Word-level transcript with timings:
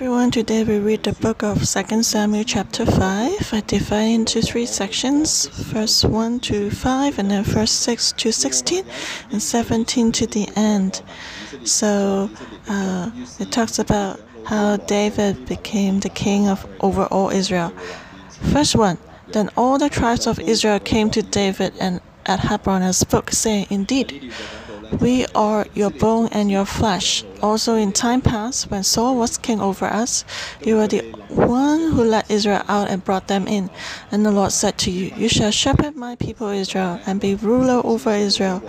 everyone. 0.00 0.30
Today 0.30 0.62
we 0.62 0.78
read 0.78 1.02
the 1.02 1.12
book 1.14 1.42
of 1.42 1.58
2 1.68 2.04
Samuel, 2.04 2.44
chapter 2.44 2.86
5. 2.86 3.52
I 3.52 3.62
divide 3.66 4.04
into 4.04 4.40
three 4.40 4.64
sections 4.64 5.48
verse 5.48 6.04
1 6.04 6.38
to 6.38 6.70
5, 6.70 7.18
and 7.18 7.32
then 7.32 7.42
verse 7.42 7.72
6 7.72 8.12
to 8.12 8.30
16, 8.30 8.84
and 9.32 9.42
17 9.42 10.12
to 10.12 10.26
the 10.28 10.48
end. 10.54 11.02
So 11.64 12.30
uh, 12.68 13.10
it 13.40 13.50
talks 13.50 13.80
about 13.80 14.20
how 14.46 14.76
David 14.76 15.46
became 15.46 15.98
the 15.98 16.10
king 16.10 16.46
of 16.46 16.64
over 16.78 17.06
all 17.06 17.30
Israel. 17.30 17.72
First 18.52 18.76
one 18.76 18.98
Then 19.32 19.50
all 19.56 19.78
the 19.78 19.88
tribes 19.88 20.28
of 20.28 20.38
Israel 20.38 20.78
came 20.78 21.10
to 21.10 21.22
David 21.22 21.72
and 21.80 22.00
at 22.24 22.40
Hebron 22.40 22.82
and 22.82 22.94
spoke, 22.94 23.32
saying, 23.32 23.66
Indeed, 23.70 24.32
we 25.00 25.26
are 25.34 25.66
your 25.74 25.90
bone 25.90 26.28
and 26.32 26.50
your 26.50 26.64
flesh. 26.64 27.24
Also, 27.42 27.74
in 27.76 27.92
time 27.92 28.20
past, 28.20 28.70
when 28.70 28.82
Saul 28.82 29.16
was 29.16 29.36
king 29.38 29.60
over 29.60 29.86
us, 29.86 30.24
you 30.60 30.76
were 30.76 30.88
the 30.88 31.02
one 31.28 31.92
who 31.92 32.02
led 32.02 32.24
Israel 32.28 32.62
out 32.68 32.88
and 32.88 33.04
brought 33.04 33.28
them 33.28 33.46
in. 33.46 33.70
And 34.10 34.24
the 34.24 34.32
Lord 34.32 34.52
said 34.52 34.78
to 34.78 34.90
you, 34.90 35.12
You 35.16 35.28
shall 35.28 35.50
shepherd 35.50 35.94
my 35.94 36.16
people 36.16 36.48
Israel 36.48 37.00
and 37.06 37.20
be 37.20 37.34
ruler 37.34 37.80
over 37.84 38.10
Israel. 38.10 38.62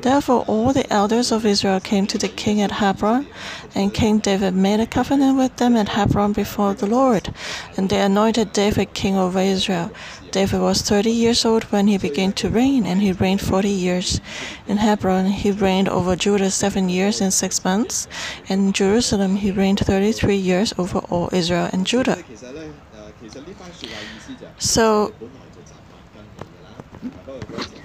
Therefore, 0.00 0.44
all 0.46 0.72
the 0.72 0.90
elders 0.92 1.30
of 1.30 1.44
Israel 1.44 1.80
came 1.80 2.06
to 2.08 2.18
the 2.18 2.28
king 2.28 2.60
at 2.60 2.72
Hebron, 2.72 3.26
and 3.74 3.92
King 3.92 4.18
David 4.18 4.54
made 4.54 4.80
a 4.80 4.86
covenant 4.86 5.36
with 5.36 5.56
them 5.56 5.76
at 5.76 5.90
Hebron 5.90 6.32
before 6.32 6.74
the 6.74 6.86
Lord. 6.86 7.32
And 7.76 7.88
they 7.88 8.00
anointed 8.00 8.52
David 8.52 8.94
king 8.94 9.16
over 9.16 9.40
Israel. 9.40 9.90
David 10.30 10.60
was 10.60 10.82
30 10.82 11.10
years 11.10 11.44
old 11.44 11.64
when 11.64 11.86
he 11.86 11.98
began 11.98 12.32
to 12.34 12.48
reign, 12.48 12.86
and 12.86 13.00
he 13.00 13.12
reigned 13.12 13.40
40 13.40 13.68
years. 13.68 14.20
In 14.66 14.76
Hebron, 14.76 15.26
he 15.26 15.50
reigned 15.50 15.88
over 15.88 16.16
Judah 16.16 16.50
seven 16.50 16.88
years 16.88 17.20
and 17.20 17.32
six 17.32 17.64
months, 17.64 18.06
and 18.48 18.66
in 18.66 18.72
Jerusalem, 18.72 19.36
he 19.36 19.50
reigned 19.50 19.80
33 19.80 20.36
years 20.36 20.74
over 20.78 20.98
all 21.10 21.30
Israel 21.32 21.68
and 21.72 21.86
Judah. 21.86 22.18
So, 24.58 25.12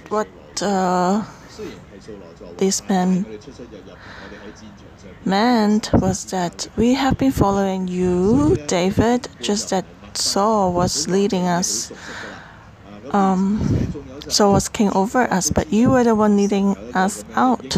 what 0.08 0.28
uh, 0.62 1.24
this 2.58 2.88
man 2.88 3.26
meant 5.24 5.90
was 5.92 6.24
that 6.26 6.68
we 6.76 6.94
have 6.94 7.16
been 7.18 7.32
following 7.32 7.88
you, 7.88 8.56
David, 8.66 9.28
just 9.40 9.70
that 9.70 9.84
Saul 10.16 10.72
was 10.72 11.08
leading 11.08 11.46
us 11.46 11.90
um, 13.14 13.60
Saul 14.28 14.52
was 14.52 14.68
king 14.68 14.90
over 14.92 15.22
us, 15.32 15.50
but 15.50 15.72
you 15.72 15.90
were 15.90 16.04
the 16.04 16.14
one 16.14 16.36
leading 16.36 16.76
us 16.94 17.24
out 17.34 17.74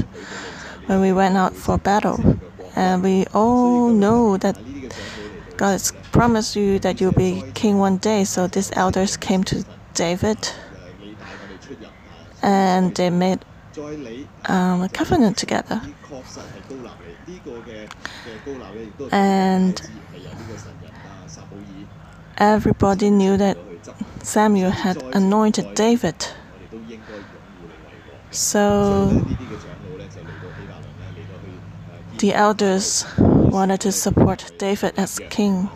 when 0.86 1.00
we 1.00 1.12
went 1.12 1.36
out 1.36 1.54
for 1.54 1.76
battle. 1.78 2.38
And 2.74 3.02
we 3.02 3.26
all 3.34 3.88
know 3.88 4.36
that 4.38 4.58
God 5.56 5.72
has 5.72 5.92
promised 6.12 6.56
you 6.56 6.78
that 6.80 7.00
you'll 7.00 7.12
be 7.12 7.42
king 7.54 7.78
one 7.78 7.98
day. 7.98 8.24
So 8.24 8.46
these 8.46 8.70
elders 8.74 9.16
came 9.16 9.44
to 9.44 9.64
David 9.94 10.38
and 12.42 12.94
they 12.94 13.10
made 13.10 13.40
um, 14.46 14.82
a 14.82 14.88
covenant 14.88 15.36
together. 15.36 15.82
And 19.12 19.82
everybody 22.38 23.10
knew 23.10 23.36
that 23.36 23.56
Samuel 24.26 24.72
had 24.72 25.00
anointed 25.14 25.76
David. 25.76 26.16
So 28.32 29.24
the 32.18 32.34
elders 32.34 33.06
wanted 33.18 33.80
to 33.82 33.92
support 33.92 34.50
David 34.58 34.94
as 34.96 35.20
king. 35.30 35.70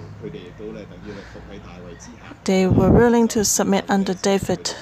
They 2.43 2.67
were 2.67 2.91
willing 2.91 3.29
to 3.29 3.45
submit 3.45 3.85
under 3.89 4.15
David, 4.15 4.75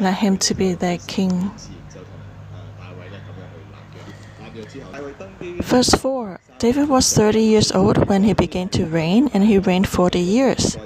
let 0.00 0.14
him 0.14 0.38
to 0.38 0.54
be 0.54 0.72
their 0.72 0.96
king. 0.96 1.50
Verse 5.60 5.90
4 5.90 6.40
David 6.58 6.88
was 6.88 7.12
30 7.12 7.42
years 7.42 7.70
old 7.72 8.08
when 8.08 8.22
he 8.22 8.32
began 8.32 8.68
to 8.70 8.86
reign, 8.86 9.30
and 9.34 9.44
he 9.44 9.58
reigned 9.58 9.88
40 9.88 10.18
years. 10.18 10.78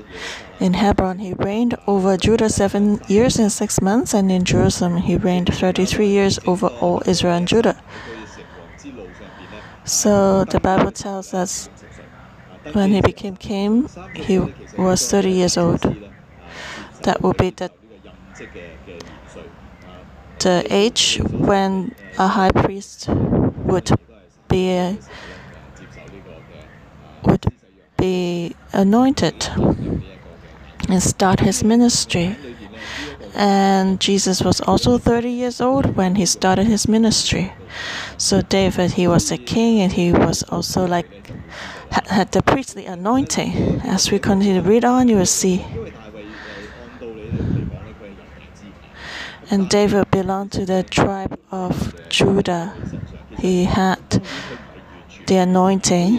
In 0.58 0.74
Hebron, 0.74 1.18
he 1.18 1.34
reigned 1.34 1.76
over 1.86 2.16
Judah 2.16 2.48
seven 2.48 3.00
years 3.08 3.38
and 3.38 3.52
six 3.52 3.80
months, 3.82 4.14
and 4.14 4.32
in 4.32 4.44
Jerusalem, 4.44 4.96
he 4.98 5.16
reigned 5.16 5.54
33 5.54 6.08
years 6.08 6.38
over 6.46 6.68
all 6.68 7.02
Israel 7.06 7.34
and 7.34 7.46
Judah. 7.46 7.76
So 9.84 10.44
the 10.44 10.58
Bible 10.58 10.92
tells 10.92 11.34
us 11.34 11.68
when 12.72 12.90
he 12.90 13.00
became 13.02 13.36
king, 13.36 13.88
he 14.14 14.38
was 14.78 15.10
30 15.10 15.30
years 15.30 15.56
old. 15.58 15.80
That 17.02 17.20
would 17.22 17.36
be 17.36 17.50
the, 17.50 17.70
the 20.38 20.66
age 20.70 21.20
when 21.30 21.94
a 22.18 22.28
high 22.28 22.50
priest 22.50 23.08
would 23.08 23.90
be 24.48 24.98
would 27.24 27.44
be 27.98 28.54
anointed 28.72 29.50
and 30.88 31.02
start 31.02 31.40
his 31.40 31.64
ministry. 31.64 32.36
And 33.34 34.00
Jesus 34.00 34.42
was 34.42 34.60
also 34.60 34.98
30 34.98 35.28
years 35.28 35.60
old 35.60 35.96
when 35.96 36.14
he 36.14 36.24
started 36.24 36.66
his 36.66 36.88
ministry. 36.88 37.52
So 38.16 38.40
David, 38.40 38.92
he 38.92 39.06
was 39.06 39.30
a 39.30 39.36
king 39.36 39.80
and 39.80 39.92
he 39.92 40.12
was 40.12 40.42
also 40.44 40.86
like 40.86 41.06
had 41.90 42.32
the 42.32 42.42
priestly 42.42 42.86
anointing. 42.86 43.80
As 43.84 44.10
we 44.10 44.18
continue 44.18 44.62
to 44.62 44.68
read 44.68 44.84
on, 44.84 45.08
you 45.08 45.16
will 45.16 45.26
see. 45.26 45.64
And 49.50 49.68
David 49.68 50.10
belonged 50.10 50.52
to 50.52 50.64
the 50.64 50.82
tribe 50.82 51.38
of 51.52 51.94
Judah. 52.08 52.74
He 53.38 53.64
had 53.64 54.22
the 55.26 55.36
anointing 55.36 56.18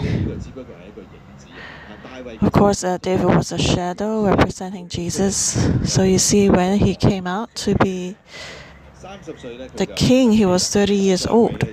of 2.41 2.51
course, 2.51 2.83
uh, 2.83 2.97
David 2.97 3.25
was 3.25 3.51
a 3.51 3.57
shadow 3.57 4.25
representing 4.25 4.89
Jesus. 4.89 5.35
So 5.85 6.03
you 6.03 6.19
see, 6.19 6.49
when 6.49 6.77
he 6.79 6.95
came 6.95 7.27
out 7.27 7.53
to 7.55 7.75
be 7.75 8.17
the 9.75 9.85
king, 9.95 10.33
he 10.33 10.45
was 10.45 10.69
30 10.69 10.95
years 10.95 11.25
old. 11.25 11.63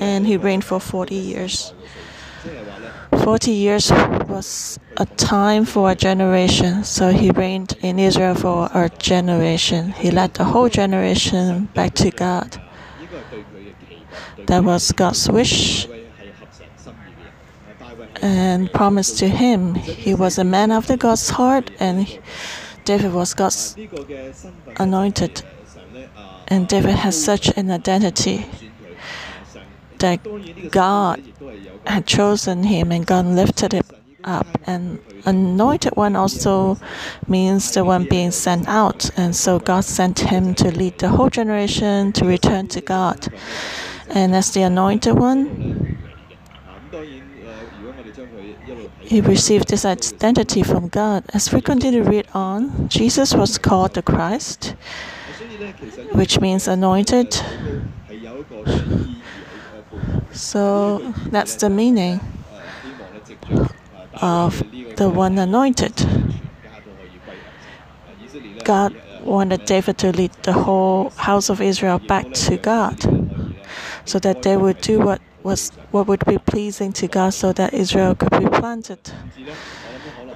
And 0.00 0.26
he 0.26 0.36
reigned 0.36 0.64
for 0.64 0.80
40 0.80 1.14
years. 1.14 1.72
40 3.22 3.50
years 3.50 3.90
was 3.90 4.78
a 4.96 5.06
time 5.06 5.64
for 5.64 5.90
a 5.90 5.94
generation. 5.94 6.82
So 6.84 7.10
he 7.10 7.30
reigned 7.30 7.76
in 7.82 7.98
Israel 7.98 8.34
for 8.34 8.70
a 8.74 8.88
generation. 8.88 9.92
He 9.92 10.10
led 10.10 10.34
the 10.34 10.44
whole 10.44 10.68
generation 10.68 11.68
back 11.74 11.94
to 11.94 12.10
God. 12.10 12.60
That 14.46 14.64
was 14.64 14.92
God's 14.92 15.28
wish 15.28 15.88
and 18.26 18.72
promised 18.72 19.18
to 19.18 19.28
him. 19.28 19.74
He 19.74 20.14
was 20.14 20.38
a 20.38 20.44
man 20.44 20.70
after 20.72 20.96
God's 20.96 21.30
heart, 21.30 21.70
and 21.78 22.06
David 22.84 23.12
was 23.12 23.34
God's 23.34 23.76
anointed. 24.78 25.42
And 26.48 26.68
David 26.68 26.96
has 26.96 27.14
such 27.22 27.48
an 27.56 27.70
identity 27.70 28.46
that 29.98 30.20
God 30.70 31.22
had 31.86 32.06
chosen 32.06 32.64
him 32.64 32.92
and 32.92 33.06
God 33.06 33.26
lifted 33.26 33.72
him 33.72 33.84
up. 34.24 34.46
And 34.66 35.00
anointed 35.24 35.96
one 35.96 36.14
also 36.16 36.78
means 37.26 37.72
the 37.72 37.84
one 37.84 38.04
being 38.04 38.30
sent 38.30 38.68
out. 38.68 39.10
And 39.16 39.34
so 39.34 39.58
God 39.58 39.84
sent 39.84 40.20
him 40.20 40.54
to 40.56 40.70
lead 40.70 40.98
the 40.98 41.08
whole 41.08 41.30
generation 41.30 42.12
to 42.12 42.24
return 42.24 42.68
to 42.68 42.80
God. 42.80 43.28
And 44.10 44.34
as 44.34 44.52
the 44.52 44.62
anointed 44.62 45.18
one, 45.18 45.95
he 49.06 49.20
received 49.20 49.68
this 49.68 49.84
identity 49.84 50.62
from 50.62 50.88
God. 50.88 51.24
As 51.32 51.52
we 51.52 51.60
continue 51.60 52.02
to 52.02 52.10
read 52.10 52.26
on, 52.34 52.88
Jesus 52.88 53.34
was 53.34 53.56
called 53.56 53.94
the 53.94 54.02
Christ, 54.02 54.74
which 56.12 56.40
means 56.40 56.66
anointed. 56.66 57.34
So 60.32 60.98
that's 61.30 61.54
the 61.56 61.70
meaning 61.70 62.20
of 64.14 64.62
the 64.96 65.08
one 65.08 65.38
anointed. 65.38 65.94
God 68.64 68.94
wanted 69.22 69.64
David 69.64 69.98
to 69.98 70.12
lead 70.12 70.32
the 70.42 70.52
whole 70.52 71.10
house 71.10 71.48
of 71.48 71.60
Israel 71.60 71.98
back 71.98 72.32
to 72.32 72.56
God 72.56 72.96
so 74.04 74.18
that 74.18 74.42
they 74.42 74.56
would 74.56 74.80
do 74.80 74.98
what 75.00 75.20
was 75.46 75.70
what 75.92 76.08
would 76.08 76.24
be 76.26 76.38
pleasing 76.38 76.92
to 76.92 77.06
God 77.06 77.32
so 77.32 77.52
that 77.52 77.72
Israel 77.72 78.16
could 78.16 78.32
be 78.32 78.48
planted 78.48 78.98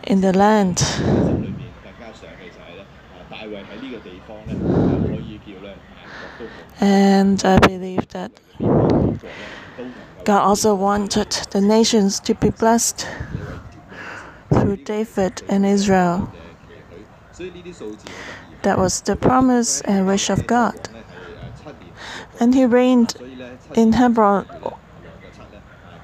in 0.04 0.20
the 0.20 0.32
land. 0.32 0.78
And 6.80 7.44
I 7.44 7.58
believe 7.58 8.08
that 8.08 8.30
God 10.24 10.42
also 10.42 10.76
wanted 10.76 11.30
the 11.50 11.60
nations 11.60 12.20
to 12.20 12.34
be 12.36 12.50
blessed 12.50 13.08
through 14.54 14.76
David 14.76 15.42
and 15.48 15.66
Israel. 15.66 16.32
That 18.62 18.78
was 18.78 19.00
the 19.00 19.16
promise 19.16 19.80
and 19.80 20.06
wish 20.06 20.30
of 20.30 20.46
God. 20.46 20.88
And 22.38 22.54
he 22.54 22.64
reigned 22.64 23.16
in 23.74 23.94
Hebron 23.94 24.46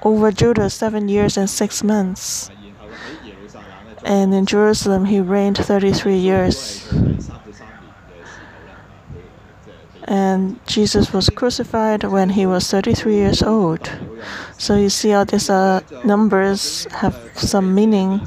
over 0.03 0.31
Judah 0.31 0.69
seven 0.69 1.09
years 1.09 1.37
and 1.37 1.49
six 1.49 1.83
months. 1.83 2.49
And 4.03 4.33
in 4.33 4.45
Jerusalem, 4.45 5.05
he 5.05 5.19
reigned 5.19 5.57
33 5.57 6.15
years. 6.15 6.87
And 10.03 10.65
Jesus 10.65 11.11
was 11.11 11.29
crucified 11.29 12.05
when 12.05 12.29
he 12.29 12.45
was 12.45 12.69
33 12.71 13.15
years 13.15 13.43
old. 13.43 13.91
So 14.57 14.77
you 14.77 14.89
see 14.89 15.09
how 15.09 15.25
these 15.25 15.49
uh, 15.49 15.81
numbers 16.05 16.87
have 16.91 17.15
some 17.35 17.75
meaning. 17.75 18.19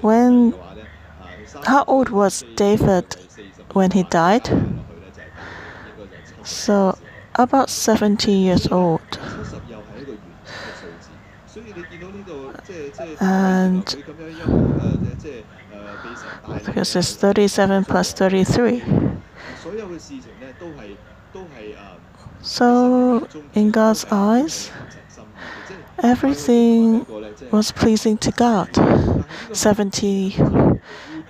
When 0.00 0.54
how 1.64 1.84
old 1.84 2.08
was 2.08 2.44
David 2.56 3.16
when 3.72 3.92
he 3.92 4.02
died? 4.04 4.48
So 6.42 6.98
about 7.34 7.70
70 7.70 8.32
years 8.32 8.68
old. 8.68 9.00
And 13.20 13.84
because 16.64 16.96
it's 16.96 17.14
37 17.14 17.84
plus 17.84 18.12
33. 18.12 18.82
So, 22.42 23.28
in 23.54 23.70
God's 23.70 24.06
eyes, 24.10 24.70
everything 26.02 27.06
was 27.50 27.72
pleasing 27.72 28.16
to 28.18 28.30
God. 28.32 28.68
70 29.52 30.36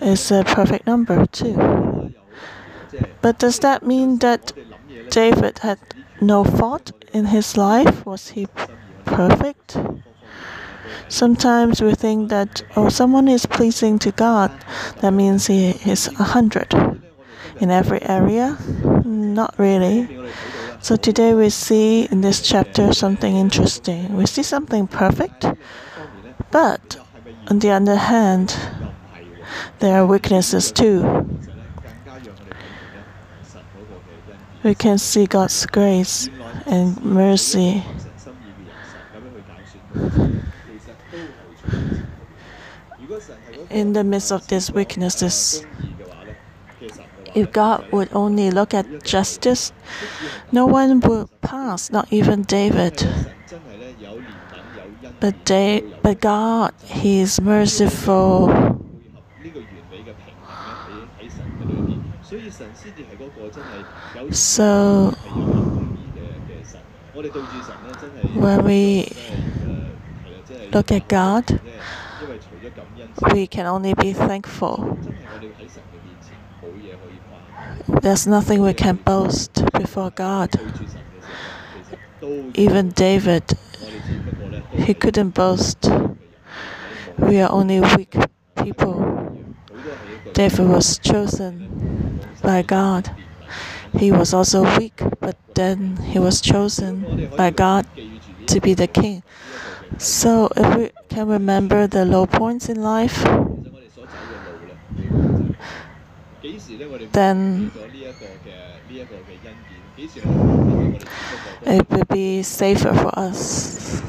is 0.00 0.30
a 0.30 0.44
perfect 0.44 0.86
number, 0.86 1.26
too. 1.26 2.14
But 3.20 3.38
does 3.38 3.58
that 3.60 3.84
mean 3.84 4.18
that 4.18 4.52
David 5.10 5.58
had 5.58 5.78
no 6.20 6.44
fault 6.44 6.92
in 7.12 7.26
his 7.26 7.56
life? 7.56 8.06
Was 8.06 8.28
he 8.28 8.46
perfect? 9.04 9.76
Sometimes 11.08 11.82
we 11.82 11.94
think 11.94 12.28
that 12.30 12.62
oh, 12.76 12.88
someone 12.88 13.26
is 13.26 13.44
pleasing 13.44 13.98
to 13.98 14.12
God, 14.12 14.52
that 15.00 15.12
means 15.12 15.48
he 15.48 15.70
is 15.84 16.06
a 16.06 16.22
hundred 16.22 16.72
in 17.60 17.70
every 17.70 18.00
area. 18.02 18.56
Not 19.04 19.58
really. 19.58 20.08
So 20.80 20.94
today 20.94 21.34
we 21.34 21.50
see 21.50 22.06
in 22.10 22.20
this 22.20 22.40
chapter 22.40 22.92
something 22.92 23.36
interesting. 23.36 24.16
We 24.16 24.26
see 24.26 24.44
something 24.44 24.86
perfect, 24.86 25.44
but 26.52 26.96
on 27.48 27.58
the 27.58 27.70
other 27.70 27.96
hand, 27.96 28.56
there 29.80 30.00
are 30.00 30.06
weaknesses 30.06 30.70
too. 30.70 31.26
We 34.62 34.74
can 34.74 34.98
see 34.98 35.26
God's 35.26 35.64
grace 35.64 36.28
and 36.66 37.02
mercy. 37.02 37.82
In 43.70 43.94
the 43.94 44.04
midst 44.04 44.30
of 44.32 44.46
these 44.48 44.70
weaknesses, 44.70 45.64
if 47.34 47.52
God 47.52 47.90
would 47.92 48.10
only 48.12 48.50
look 48.50 48.74
at 48.74 49.02
justice, 49.02 49.72
no 50.52 50.66
one 50.66 51.00
would 51.00 51.28
pass, 51.40 51.90
not 51.90 52.12
even 52.12 52.42
David. 52.42 53.06
But, 55.20 55.36
but 56.02 56.20
God, 56.20 56.74
He 56.84 57.20
is 57.20 57.40
merciful. 57.40 58.89
So, 64.30 65.14
when 68.34 68.64
we 68.64 69.08
look 70.72 70.90
at 70.92 71.08
God, 71.08 71.60
we 73.32 73.46
can 73.46 73.66
only 73.66 73.94
be 73.94 74.12
thankful. 74.12 74.98
There's 78.02 78.26
nothing 78.26 78.62
we 78.62 78.74
can 78.74 78.96
boast 78.96 79.64
before 79.72 80.10
God. 80.10 80.50
Even 82.54 82.90
David, 82.90 83.44
he 84.72 84.94
couldn't 84.94 85.30
boast. 85.30 85.90
We 87.18 87.40
are 87.40 87.50
only 87.50 87.80
weak 87.80 88.16
people. 88.62 88.96
David 90.32 90.68
was 90.68 90.98
chosen 90.98 92.09
by 92.42 92.62
God. 92.62 93.14
He 93.98 94.12
was 94.12 94.32
also 94.32 94.62
weak, 94.78 95.02
but 95.20 95.36
then 95.54 95.96
he 95.96 96.18
was 96.18 96.40
chosen 96.40 97.28
by 97.36 97.50
God 97.50 97.86
to 98.46 98.60
be 98.60 98.74
the 98.74 98.86
king. 98.86 99.22
So, 99.98 100.48
if 100.56 100.76
we 100.76 100.90
can 101.08 101.28
remember 101.28 101.86
the 101.86 102.04
low 102.04 102.26
points 102.26 102.68
in 102.68 102.80
life, 102.82 103.24
then 107.12 107.70
it 111.66 111.90
will 111.90 112.04
be 112.04 112.42
safer 112.42 112.94
for 112.94 113.18
us. 113.18 114.00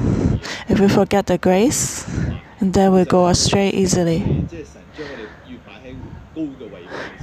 If 0.70 0.80
we 0.80 0.88
forget 0.88 1.26
the 1.26 1.38
grace, 1.38 2.08
and 2.60 2.74
then 2.74 2.94
we 2.94 3.04
go 3.06 3.28
astray 3.28 3.70
easily. 3.70 4.46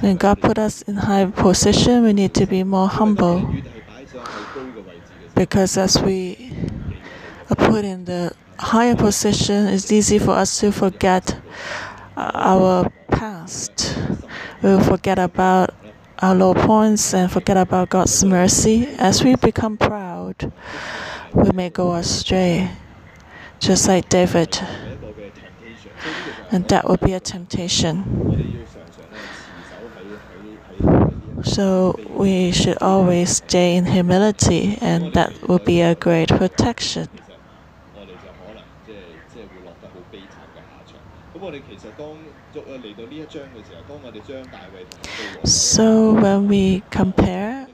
When 0.00 0.16
God 0.16 0.40
put 0.40 0.58
us 0.58 0.82
in 0.82 0.96
high 0.96 1.26
position, 1.26 2.04
we 2.04 2.12
need 2.12 2.34
to 2.34 2.46
be 2.46 2.62
more 2.64 2.88
humble. 2.88 3.54
Because 5.34 5.76
as 5.76 6.00
we 6.02 6.52
are 7.50 7.56
put 7.56 7.84
in 7.84 8.04
the 8.04 8.32
higher 8.58 8.96
position, 8.96 9.66
it's 9.66 9.90
easy 9.92 10.18
for 10.18 10.32
us 10.32 10.58
to 10.60 10.72
forget 10.72 11.40
uh, 12.16 12.30
our 12.34 12.90
past. 13.10 13.98
We 14.62 14.70
will 14.70 14.80
forget 14.80 15.18
about 15.18 15.74
our 16.20 16.34
low 16.34 16.54
points 16.54 17.14
and 17.14 17.30
forget 17.30 17.56
about 17.56 17.90
God's 17.90 18.24
mercy. 18.24 18.88
As 18.98 19.22
we 19.22 19.36
become 19.36 19.76
proud, 19.76 20.52
we 21.32 21.50
may 21.52 21.70
go 21.70 21.94
astray, 21.94 22.70
just 23.60 23.86
like 23.86 24.08
David. 24.08 24.58
And 26.50 26.66
that 26.68 26.88
would 26.88 27.00
be 27.00 27.12
a 27.12 27.20
temptation. 27.20 28.66
So 31.44 31.98
we 32.10 32.52
should 32.52 32.78
always 32.82 33.36
stay 33.36 33.76
in 33.76 33.86
humility, 33.86 34.78
and 34.80 35.12
that 35.14 35.48
will 35.48 35.58
be 35.58 35.80
a 35.80 35.94
great 35.94 36.28
protection. 36.28 37.08
So 45.44 46.12
when 46.12 46.48
we 46.48 46.82
compare 46.90 47.68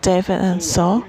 David 0.00 0.40
and 0.40 0.62
Saul, 0.62 1.04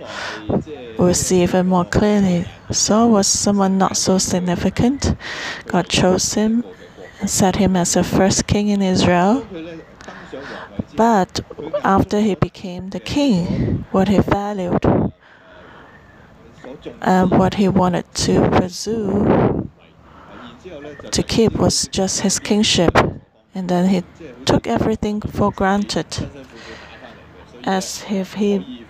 we 0.97 1.13
see 1.13 1.43
even 1.43 1.67
more 1.67 1.85
clearly. 1.85 2.45
Saul 2.71 3.09
was 3.11 3.27
someone 3.27 3.77
not 3.77 3.95
so 3.97 4.17
significant. 4.17 5.15
God 5.67 5.87
chose 5.87 6.33
him 6.33 6.63
and 7.19 7.29
set 7.29 7.55
him 7.55 7.75
as 7.75 7.93
the 7.93 8.03
first 8.03 8.47
king 8.47 8.69
in 8.69 8.81
Israel. 8.81 9.45
But 10.95 11.39
after 11.83 12.19
he 12.19 12.35
became 12.35 12.89
the 12.89 12.99
king, 12.99 13.85
what 13.91 14.07
he 14.07 14.19
valued 14.19 14.85
and 17.01 17.31
what 17.31 17.55
he 17.55 17.67
wanted 17.67 18.13
to 18.13 18.49
pursue 18.49 19.69
to 21.11 21.23
keep 21.23 21.53
was 21.53 21.87
just 21.87 22.21
his 22.21 22.39
kingship. 22.39 22.95
And 23.53 23.67
then 23.67 23.89
he 23.89 24.03
took 24.45 24.67
everything 24.67 25.21
for 25.21 25.51
granted 25.51 26.07
as 27.63 28.05
if 28.09 28.33
he 28.33 28.85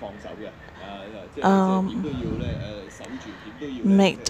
um, 1.41 2.05
made 3.83 4.29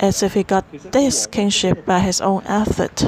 as 0.00 0.22
if 0.22 0.34
he 0.34 0.42
got 0.42 0.64
this 0.92 1.26
kingship 1.26 1.84
by 1.84 2.00
his 2.00 2.20
own 2.20 2.42
effort. 2.46 3.04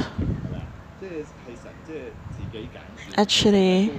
Actually, 3.15 3.91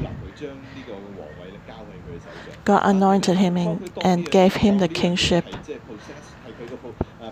God 2.64 2.82
anointed 2.84 3.36
him 3.36 3.56
and 4.00 4.30
gave 4.30 4.54
him 4.56 4.78
the 4.78 4.88
kingship. 4.88 5.44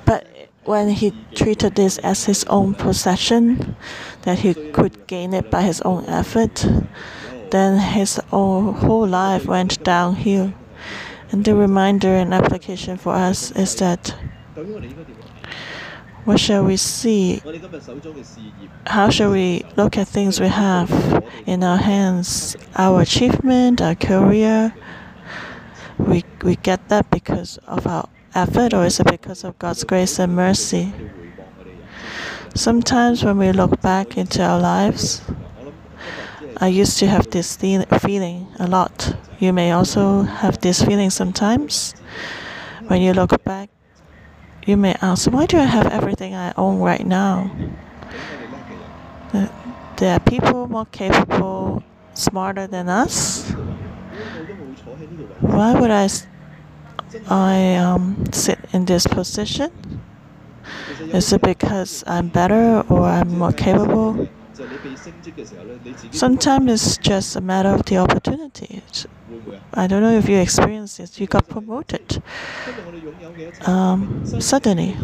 But 0.04 0.26
when 0.64 0.90
he 0.90 1.12
treated 1.34 1.74
this 1.74 1.98
as 1.98 2.24
his 2.26 2.44
own 2.44 2.74
possession, 2.74 3.76
that 4.22 4.38
he 4.40 4.54
could 4.54 5.06
gain 5.06 5.34
it 5.34 5.50
by 5.50 5.62
his 5.62 5.80
own 5.82 6.04
effort, 6.06 6.66
then 7.50 7.78
his 7.78 8.16
whole, 8.30 8.72
whole 8.72 9.06
life 9.06 9.46
went 9.46 9.82
downhill. 9.82 10.52
And 11.30 11.44
the 11.44 11.54
reminder 11.54 12.14
and 12.14 12.32
application 12.32 12.96
for 12.96 13.14
us 13.14 13.50
is 13.52 13.74
that 13.76 14.14
what 16.24 16.38
shall 16.38 16.64
we 16.64 16.76
see? 16.76 17.42
How 18.86 19.10
shall 19.10 19.32
we 19.32 19.64
look 19.76 19.98
at 19.98 20.08
things 20.08 20.40
we 20.40 20.48
have 20.48 20.90
in 21.46 21.64
our 21.64 21.78
hands? 21.78 22.56
Our 22.76 23.02
achievement, 23.02 23.80
our 23.80 23.94
career. 23.94 24.74
We, 25.98 26.24
we 26.42 26.56
get 26.56 26.88
that 26.88 27.10
because 27.10 27.58
of 27.66 27.86
our 27.86 28.08
effort, 28.34 28.74
or 28.74 28.84
is 28.86 29.00
it 29.00 29.10
because 29.10 29.44
of 29.44 29.58
God's 29.58 29.84
grace 29.84 30.18
and 30.18 30.34
mercy? 30.34 30.92
Sometimes 32.54 33.24
when 33.24 33.38
we 33.38 33.50
look 33.52 33.80
back 33.80 34.18
into 34.18 34.42
our 34.42 34.60
lives, 34.60 35.22
I 36.58 36.68
used 36.68 36.98
to 36.98 37.06
have 37.06 37.30
this 37.30 37.56
feeling 37.56 38.46
a 38.58 38.66
lot. 38.66 39.16
You 39.38 39.52
may 39.52 39.72
also 39.72 40.22
have 40.22 40.60
this 40.60 40.82
feeling 40.84 41.10
sometimes. 41.10 41.94
When 42.86 43.00
you 43.00 43.12
look 43.14 43.42
back, 43.44 43.70
you 44.66 44.76
may 44.76 44.94
ask, 45.02 45.30
why 45.30 45.46
do 45.46 45.58
I 45.58 45.64
have 45.64 45.86
everything 45.86 46.34
I 46.34 46.52
own 46.56 46.78
right 46.80 47.06
now? 47.06 47.50
There 49.96 50.14
are 50.14 50.20
people 50.20 50.68
more 50.68 50.86
capable, 50.86 51.82
smarter 52.14 52.66
than 52.66 52.88
us. 52.88 53.50
Why 55.40 55.78
would 55.78 55.90
I, 55.90 56.08
I 57.28 57.76
um, 57.76 58.24
sit 58.32 58.58
in 58.72 58.84
this 58.84 59.06
position? 59.06 59.70
Is 61.00 61.32
it 61.32 61.42
because 61.42 62.04
I'm 62.06 62.28
better 62.28 62.84
or 62.88 63.02
I'm 63.02 63.38
more 63.38 63.52
capable? 63.52 64.28
Sometimes 66.10 66.70
it's 66.72 66.96
just 66.98 67.36
a 67.36 67.40
matter 67.40 67.70
of 67.70 67.84
the 67.84 67.96
opportunity. 67.98 68.82
I 69.74 69.86
don't 69.86 70.02
know 70.02 70.12
if 70.12 70.28
you 70.28 70.38
experienced 70.38 70.98
this. 70.98 71.18
You 71.18 71.26
got 71.26 71.48
promoted 71.48 72.22
um, 73.66 74.24
suddenly. 74.40 74.96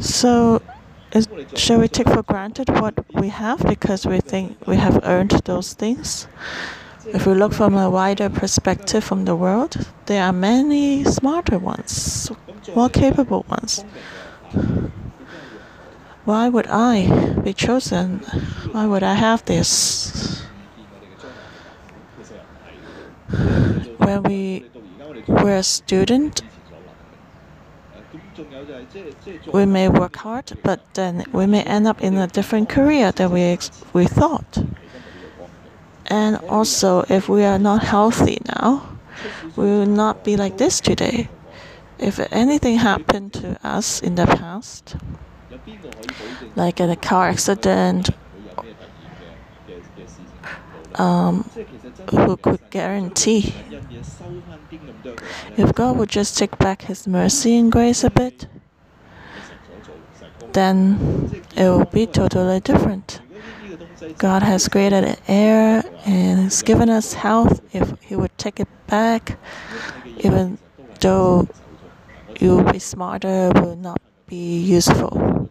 So, 0.00 0.60
is, 1.12 1.28
shall 1.54 1.80
we 1.80 1.88
take 1.88 2.08
for 2.08 2.22
granted 2.22 2.68
what 2.80 2.94
we 3.14 3.28
have 3.28 3.64
because 3.66 4.06
we 4.06 4.20
think 4.20 4.66
we 4.66 4.76
have 4.76 5.00
earned 5.04 5.30
those 5.44 5.72
things? 5.72 6.26
If 7.06 7.26
we 7.26 7.34
look 7.34 7.52
from 7.52 7.74
a 7.76 7.88
wider 7.88 8.28
perspective 8.28 9.04
from 9.04 9.24
the 9.24 9.36
world, 9.36 9.86
there 10.06 10.22
are 10.24 10.32
many 10.32 11.04
smarter 11.04 11.58
ones, 11.58 12.30
more 12.74 12.88
capable 12.88 13.44
ones. 13.48 13.84
Why 16.24 16.48
would 16.48 16.66
I 16.68 17.34
be 17.42 17.52
chosen? 17.52 18.20
Why 18.72 18.86
would 18.86 19.02
I 19.02 19.14
have 19.14 19.44
this? 19.44 20.42
When 23.98 24.22
we 24.22 24.64
were 25.28 25.56
a 25.56 25.62
student, 25.62 26.42
we 29.52 29.66
may 29.66 29.88
work 29.90 30.16
hard, 30.16 30.52
but 30.62 30.80
then 30.94 31.24
we 31.32 31.46
may 31.46 31.62
end 31.62 31.86
up 31.86 32.00
in 32.02 32.16
a 32.16 32.26
different 32.26 32.70
career 32.70 33.12
than 33.12 33.30
we, 33.30 33.58
we 33.92 34.06
thought. 34.06 34.64
And 36.06 36.36
also, 36.48 37.04
if 37.10 37.28
we 37.28 37.44
are 37.44 37.58
not 37.58 37.82
healthy 37.82 38.38
now, 38.46 38.96
we 39.56 39.64
will 39.64 39.86
not 39.86 40.24
be 40.24 40.36
like 40.36 40.56
this 40.56 40.80
today. 40.80 41.28
If 41.98 42.18
anything 42.32 42.78
happened 42.78 43.34
to 43.34 43.58
us 43.62 44.00
in 44.00 44.14
the 44.14 44.26
past, 44.26 44.96
like 46.56 46.80
in 46.80 46.90
a 46.90 46.96
car 46.96 47.28
accident, 47.28 48.10
um, 50.96 51.48
who 52.10 52.36
could 52.36 52.60
guarantee 52.70 53.54
if 55.56 55.74
God 55.74 55.96
would 55.98 56.08
just 56.08 56.38
take 56.38 56.56
back 56.58 56.82
His 56.82 57.06
mercy 57.06 57.56
and 57.56 57.70
grace 57.70 58.04
a 58.04 58.10
bit, 58.10 58.46
then 60.52 61.30
it 61.56 61.68
will 61.68 61.84
be 61.84 62.06
totally 62.06 62.60
different. 62.60 63.20
God 64.18 64.42
has 64.42 64.68
created 64.68 65.18
air 65.26 65.82
and 66.04 66.40
has 66.40 66.62
given 66.62 66.88
us 66.90 67.14
health. 67.14 67.60
If 67.72 67.92
He 68.00 68.14
would 68.16 68.36
take 68.38 68.60
it 68.60 68.68
back, 68.86 69.38
even 70.18 70.58
though 71.00 71.48
you 72.40 72.56
will 72.56 72.72
be 72.72 72.78
smarter, 72.78 73.50
it 73.54 73.60
will 73.60 73.76
not 73.76 74.00
be 74.26 74.58
useful. 74.58 75.50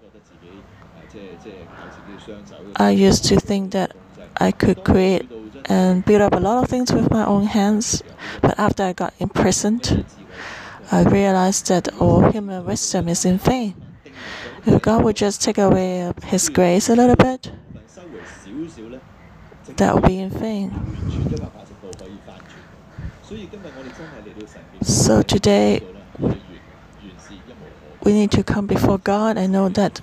I 2.76 2.92
used 2.92 3.26
to 3.26 3.40
think 3.40 3.72
that 3.72 3.96
I 4.38 4.52
could 4.52 4.84
create 4.84 5.30
and 5.66 6.04
build 6.06 6.22
up 6.22 6.34
a 6.34 6.40
lot 6.40 6.64
of 6.64 6.70
things 6.70 6.92
with 6.92 7.10
my 7.12 7.26
own 7.26 7.46
hands, 7.46 8.04
but 8.42 8.58
after 8.60 8.84
I 8.84 8.94
got 8.94 9.14
imprisoned, 9.20 10.06
I 10.92 11.04
realized 11.04 11.68
that 11.68 11.90
all 12.00 12.30
human 12.30 12.66
wisdom 12.66 13.08
is 13.08 13.26
in 13.26 13.38
vain. 13.38 13.76
If 14.66 14.82
God 14.82 15.04
would 15.04 15.16
just 15.16 15.42
take 15.42 15.58
away 15.58 16.12
His 16.24 16.50
grace 16.50 16.90
a 16.90 16.96
little 16.96 17.16
bit, 17.16 17.52
that 19.78 19.96
would 19.96 20.06
be 20.06 20.20
in 20.20 20.30
vain. 20.30 20.72
So 24.82 25.22
today, 25.22 25.82
we 28.04 28.12
need 28.12 28.32
to 28.32 28.44
come 28.44 28.68
before 28.68 28.98
God 28.98 29.38
and 29.38 29.52
know 29.54 29.70
that 29.70 30.02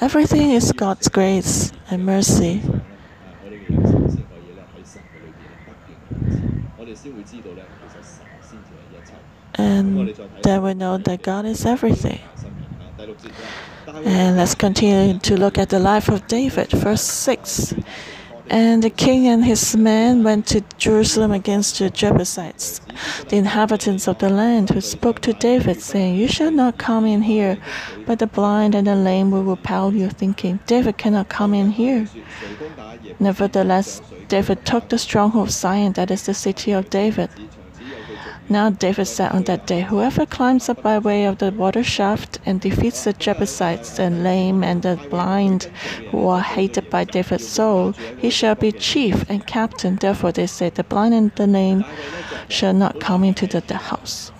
everything 0.00 0.50
is 0.50 0.72
God's 0.72 1.08
grace 1.08 1.72
and 1.90 2.04
mercy. 2.04 2.62
And 9.58 10.14
then 10.42 10.62
we 10.62 10.74
know 10.74 10.98
that 10.98 11.22
God 11.22 11.46
is 11.46 11.64
everything. 11.64 12.20
And 13.88 14.36
let's 14.36 14.54
continue 14.54 15.18
to 15.18 15.36
look 15.36 15.56
at 15.58 15.70
the 15.70 15.78
life 15.78 16.08
of 16.08 16.26
David, 16.26 16.70
verse 16.70 17.02
6. 17.02 17.74
And 18.48 18.82
the 18.82 18.90
king 18.90 19.26
and 19.26 19.44
his 19.44 19.76
men 19.76 20.22
went 20.22 20.46
to 20.48 20.62
Jerusalem 20.78 21.32
against 21.32 21.78
the 21.78 21.90
Jebusites, 21.90 22.80
the 23.28 23.36
inhabitants 23.36 24.06
of 24.06 24.18
the 24.18 24.30
land, 24.30 24.70
who 24.70 24.80
spoke 24.80 25.20
to 25.22 25.32
David, 25.32 25.82
saying, 25.82 26.14
You 26.14 26.28
shall 26.28 26.52
not 26.52 26.78
come 26.78 27.04
in 27.06 27.22
here, 27.22 27.58
but 28.06 28.18
the 28.20 28.26
blind 28.26 28.74
and 28.74 28.86
the 28.86 28.94
lame 28.94 29.30
will 29.30 29.42
repel 29.42 29.92
you, 29.92 30.10
thinking, 30.10 30.60
David 30.66 30.96
cannot 30.96 31.28
come 31.28 31.54
in 31.54 31.70
here. 31.70 32.06
Nevertheless, 33.18 34.00
David 34.28 34.64
took 34.64 34.88
the 34.88 34.98
stronghold 34.98 35.48
of 35.48 35.52
Zion, 35.52 35.92
that 35.94 36.10
is 36.10 36.26
the 36.26 36.34
city 36.34 36.72
of 36.72 36.88
David. 36.88 37.30
Now 38.48 38.70
David 38.70 39.06
said 39.06 39.32
on 39.32 39.42
that 39.44 39.66
day, 39.66 39.80
Whoever 39.80 40.24
climbs 40.24 40.68
up 40.68 40.82
by 40.82 40.98
way 40.98 41.24
of 41.24 41.38
the 41.38 41.50
water 41.50 41.82
shaft 41.82 42.38
and 42.46 42.60
defeats 42.60 43.02
the 43.02 43.12
Jebusites, 43.12 43.96
the 43.96 44.08
lame 44.08 44.62
and 44.62 44.82
the 44.82 44.96
blind, 45.10 45.64
who 46.10 46.28
are 46.28 46.40
hated 46.40 46.88
by 46.88 47.04
David's 47.04 47.48
soul, 47.48 47.92
he 48.18 48.30
shall 48.30 48.54
be 48.54 48.70
chief 48.70 49.28
and 49.28 49.44
captain. 49.46 49.96
Therefore 49.96 50.30
they 50.30 50.46
say, 50.46 50.70
The 50.70 50.84
blind 50.84 51.14
and 51.14 51.32
the 51.34 51.48
lame 51.48 51.84
shall 52.48 52.72
not 52.72 53.00
come 53.00 53.24
into 53.24 53.48
the, 53.48 53.60
the 53.62 53.78
house. 53.78 54.30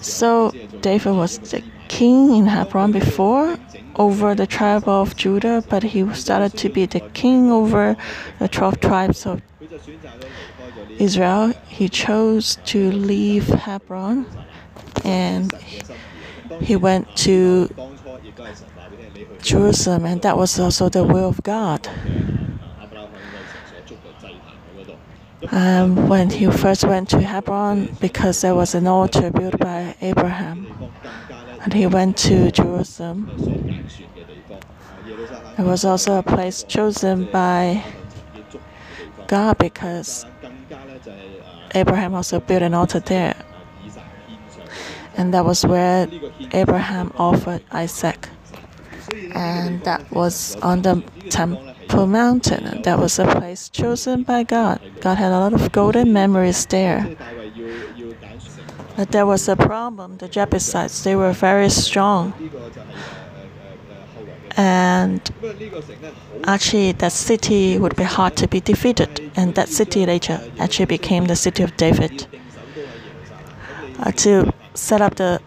So 0.00 0.52
David 0.80 1.12
was 1.12 1.38
the 1.38 1.62
king 1.88 2.36
in 2.36 2.46
Hebron 2.46 2.92
before 2.92 3.58
over 3.96 4.34
the 4.34 4.46
tribe 4.46 4.88
of 4.88 5.16
Judah, 5.16 5.64
but 5.68 5.82
he 5.82 6.12
started 6.14 6.56
to 6.58 6.68
be 6.68 6.86
the 6.86 7.00
king 7.00 7.50
over 7.50 7.96
the 8.38 8.48
12 8.48 8.80
tribes 8.80 9.26
of 9.26 9.42
Israel, 10.98 11.52
he 11.68 11.88
chose 11.88 12.58
to 12.66 12.90
leave 12.90 13.48
Hebron 13.48 14.26
and 15.04 15.52
he 16.60 16.76
went 16.76 17.14
to 17.16 17.68
Jerusalem, 19.42 20.04
and 20.06 20.22
that 20.22 20.36
was 20.36 20.58
also 20.58 20.88
the 20.88 21.04
will 21.04 21.28
of 21.28 21.42
God. 21.42 21.88
Um, 25.50 26.08
when 26.08 26.30
he 26.30 26.50
first 26.50 26.84
went 26.84 27.10
to 27.10 27.20
Hebron, 27.20 27.96
because 28.00 28.40
there 28.40 28.54
was 28.54 28.74
an 28.74 28.86
altar 28.86 29.30
built 29.30 29.58
by 29.58 29.94
Abraham, 30.00 30.66
and 31.62 31.72
he 31.72 31.86
went 31.86 32.16
to 32.18 32.50
Jerusalem. 32.50 33.30
It 35.58 35.62
was 35.62 35.84
also 35.84 36.18
a 36.18 36.22
place 36.22 36.62
chosen 36.64 37.26
by 37.30 37.84
God 39.26 39.58
because 39.58 40.26
Abraham 41.74 42.14
also 42.14 42.40
built 42.40 42.62
an 42.62 42.74
altar 42.74 43.00
there. 43.00 43.34
And 45.16 45.32
that 45.34 45.44
was 45.44 45.64
where 45.64 46.08
Abraham 46.52 47.12
offered 47.16 47.62
Isaac. 47.70 48.28
And 49.34 49.82
that 49.84 50.10
was 50.10 50.56
on 50.56 50.82
the 50.82 51.02
Temple 51.30 52.06
Mountain. 52.06 52.82
That 52.82 52.98
was 52.98 53.18
a 53.18 53.26
place 53.26 53.68
chosen 53.68 54.22
by 54.22 54.42
God. 54.42 54.80
God 55.00 55.18
had 55.18 55.32
a 55.32 55.38
lot 55.38 55.52
of 55.52 55.70
golden 55.72 56.12
memories 56.12 56.66
there. 56.66 57.16
But 58.96 59.12
there 59.12 59.26
was 59.26 59.48
a 59.48 59.56
problem. 59.56 60.18
The 60.18 60.28
Jebusites, 60.28 61.02
they 61.04 61.16
were 61.16 61.32
very 61.32 61.68
strong. 61.70 62.32
And 64.56 65.20
actually, 66.44 66.92
that 66.92 67.12
city 67.12 67.78
would 67.78 67.96
be 67.96 68.04
hard 68.04 68.36
to 68.36 68.46
be 68.48 68.60
defeated. 68.60 69.32
And 69.36 69.54
that 69.54 69.68
city 69.68 70.06
later 70.06 70.40
actually 70.58 70.86
became 70.86 71.24
the 71.24 71.36
city 71.36 71.62
of 71.62 71.76
David. 71.76 72.26
Uh, 73.98 74.12
to 74.12 74.52
set 74.74 75.00
up 75.00 75.16
the 75.16 75.40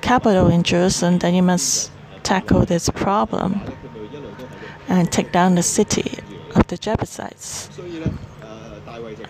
capital 0.00 0.48
in 0.48 0.62
Jerusalem, 0.62 1.18
then 1.18 1.34
you 1.34 1.42
must 1.42 1.90
tackle 2.22 2.64
this 2.64 2.88
problem 2.90 3.60
and 4.88 5.10
take 5.10 5.32
down 5.32 5.54
the 5.54 5.62
city 5.62 6.18
of 6.54 6.66
the 6.66 6.76
Jebusites. 6.76 7.70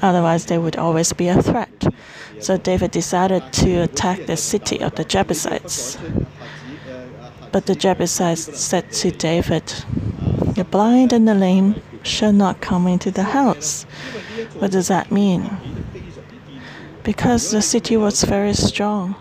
Otherwise, 0.02 0.46
they 0.46 0.58
would 0.58 0.76
always 0.76 1.12
be 1.12 1.28
a 1.28 1.40
threat. 1.42 1.86
So 2.40 2.56
David 2.56 2.90
decided 2.90 3.52
to 3.52 3.82
attack 3.82 4.26
the 4.26 4.36
city 4.36 4.80
of 4.80 4.94
the 4.96 5.04
Jebusites. 5.04 5.98
But 7.52 7.66
the 7.66 7.74
Jebusites 7.74 8.58
said 8.58 8.90
to 8.92 9.10
David, 9.10 9.66
The 10.56 10.64
blind 10.64 11.12
and 11.12 11.28
the 11.28 11.34
lame 11.34 11.82
shall 12.02 12.32
not 12.32 12.62
come 12.62 12.86
into 12.86 13.10
the 13.10 13.24
house. 13.24 13.84
What 14.58 14.70
does 14.70 14.88
that 14.88 15.12
mean? 15.12 15.50
Because 17.02 17.50
the 17.50 17.60
city 17.60 17.96
was 17.96 18.24
very 18.24 18.54
strong. 18.54 19.16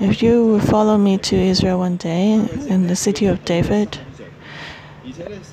If 0.00 0.20
you 0.20 0.58
follow 0.60 0.98
me 0.98 1.18
to 1.18 1.36
Israel 1.36 1.78
one 1.78 1.96
day, 1.96 2.32
in 2.32 2.88
the 2.88 2.96
city 2.96 3.26
of 3.26 3.44
David, 3.44 3.98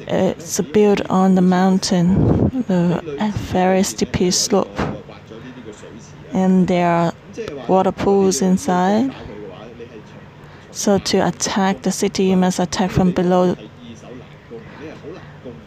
it's 0.07 0.59
built 0.61 1.01
on 1.09 1.35
the 1.35 1.41
mountain, 1.41 2.63
the 2.67 3.03
very 3.53 3.83
steep 3.83 4.33
slope, 4.33 4.79
and 6.33 6.67
there 6.67 6.89
are 6.89 7.13
water 7.67 7.91
pools 7.91 8.41
inside. 8.41 9.13
So 10.71 10.97
to 10.97 11.27
attack 11.27 11.81
the 11.81 11.91
city, 11.91 12.25
you 12.25 12.37
must 12.37 12.59
attack 12.59 12.91
from 12.91 13.11
below 13.11 13.55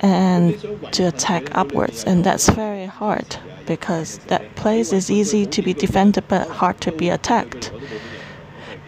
and 0.00 0.58
to 0.92 1.08
attack 1.08 1.54
upwards, 1.56 2.04
and 2.04 2.24
that's 2.24 2.48
very 2.48 2.86
hard 2.86 3.36
because 3.66 4.18
that 4.26 4.54
place 4.56 4.92
is 4.92 5.10
easy 5.10 5.46
to 5.46 5.62
be 5.62 5.72
defended 5.72 6.24
but 6.28 6.48
hard 6.48 6.80
to 6.82 6.92
be 6.92 7.08
attacked. 7.08 7.72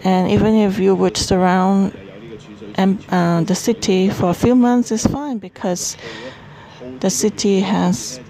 And 0.05 0.31
even 0.31 0.55
if 0.55 0.79
you 0.79 0.95
would 0.95 1.17
surround 1.17 1.99
um, 2.79 2.99
uh, 3.09 3.43
the 3.43 3.55
city 3.55 4.11
for 4.11 4.31
a 4.31 4.35
few 4.35 4.55
months, 4.55 4.91
it's 4.93 5.07
fine 5.07 5.39
because 5.39 5.97
the 7.01 7.11
city 7.11 7.61
has 7.61 8.21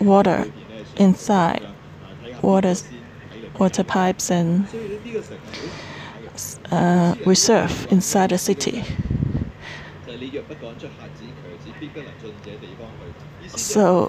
water 0.00 0.50
inside, 0.96 1.66
water, 2.42 2.74
water 3.58 3.84
pipes 3.84 4.30
and 4.30 4.66
uh, 6.70 7.14
reserve 7.24 7.86
inside 7.90 8.30
the 8.30 8.38
city. 8.38 8.84
So, 13.54 14.08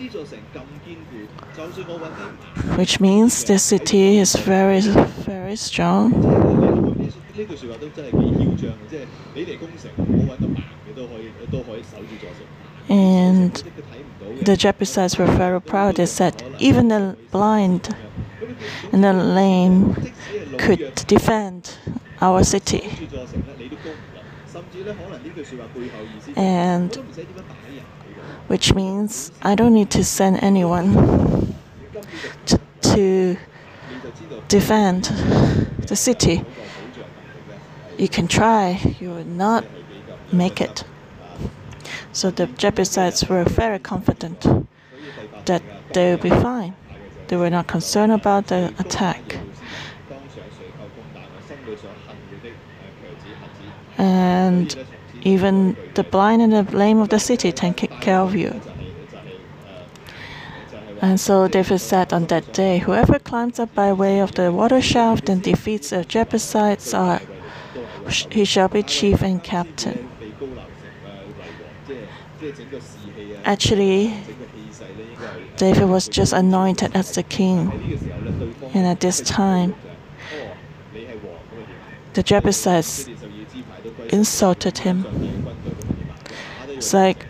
which 2.75 2.99
means 2.99 3.43
the 3.43 3.59
city 3.59 4.17
is 4.17 4.35
very, 4.35 4.81
very 4.81 5.55
strong. 5.55 6.13
And 12.89 13.63
the 14.41 14.55
Jebusites 14.57 15.17
were 15.17 15.25
very 15.25 15.61
proud. 15.61 15.95
They 15.95 16.05
said, 16.05 16.43
even 16.59 16.87
the 16.87 17.17
blind 17.31 17.95
and 18.91 19.03
the 19.03 19.13
lame 19.13 20.13
could 20.57 20.95
defend 21.07 21.77
our 22.21 22.43
city. 22.43 22.89
And 26.35 26.95
which 28.47 28.73
means 28.73 29.31
I 29.41 29.55
don't 29.55 29.73
need 29.73 29.91
to 29.91 30.03
send 30.03 30.41
anyone 30.41 31.55
to, 32.81 33.37
defend 34.47 35.03
the 35.87 35.95
city. 35.95 36.43
You 37.97 38.07
can 38.07 38.27
try, 38.27 38.95
you 38.99 39.09
will 39.09 39.25
not 39.25 39.65
make 40.31 40.61
it. 40.61 40.83
So 42.13 42.31
the 42.31 42.47
Jebusites 42.47 43.25
were 43.25 43.43
very 43.43 43.79
confident 43.79 44.47
that 45.45 45.61
they 45.93 46.11
will 46.11 46.23
be 46.23 46.29
fine. 46.29 46.75
They 47.27 47.35
were 47.35 47.49
not 47.49 47.67
concerned 47.67 48.11
about 48.11 48.47
the 48.47 48.73
attack. 48.79 49.37
And 53.97 54.75
even 55.21 55.75
the 55.95 56.03
blind 56.03 56.41
and 56.41 56.53
the 56.53 56.63
lame 56.75 56.99
of 56.99 57.09
the 57.09 57.19
city 57.19 57.51
take 57.51 57.77
care 58.01 58.19
of 58.19 58.35
you. 58.35 58.61
And 61.01 61.19
so 61.19 61.47
David 61.47 61.79
said 61.79 62.11
on 62.11 62.25
that 62.25 62.53
day, 62.53 62.79
Whoever 62.79 63.19
climbs 63.19 63.59
up 63.59 63.73
by 63.75 63.93
way 63.93 64.19
of 64.19 64.33
the 64.33 64.51
water 64.51 64.81
shaft 64.81 65.29
and 65.29 65.43
defeats 65.43 65.91
the 65.91 66.03
Jebusites, 66.03 66.93
are, 66.93 67.21
he 68.31 68.45
shall 68.45 68.67
be 68.67 68.81
chief 68.81 69.21
and 69.21 69.43
captain. 69.43 70.09
Actually, 73.45 74.13
David 75.57 75.87
was 75.87 76.07
just 76.07 76.33
anointed 76.33 76.95
as 76.95 77.13
the 77.13 77.23
king. 77.23 77.99
And 78.73 78.87
at 78.87 78.99
this 78.99 79.21
time, 79.21 79.75
the 82.13 82.23
Jebusites 82.23 83.07
insulted 84.09 84.79
him. 84.79 85.05
It's 86.69 86.93
like, 86.93 87.25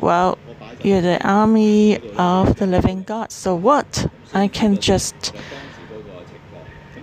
well, 0.00 0.38
you're 0.82 1.00
the 1.00 1.22
army 1.26 1.98
of 2.16 2.56
the 2.56 2.66
living 2.66 3.02
God. 3.02 3.32
So 3.32 3.54
what? 3.54 4.10
I 4.32 4.48
can 4.48 4.78
just 4.78 5.34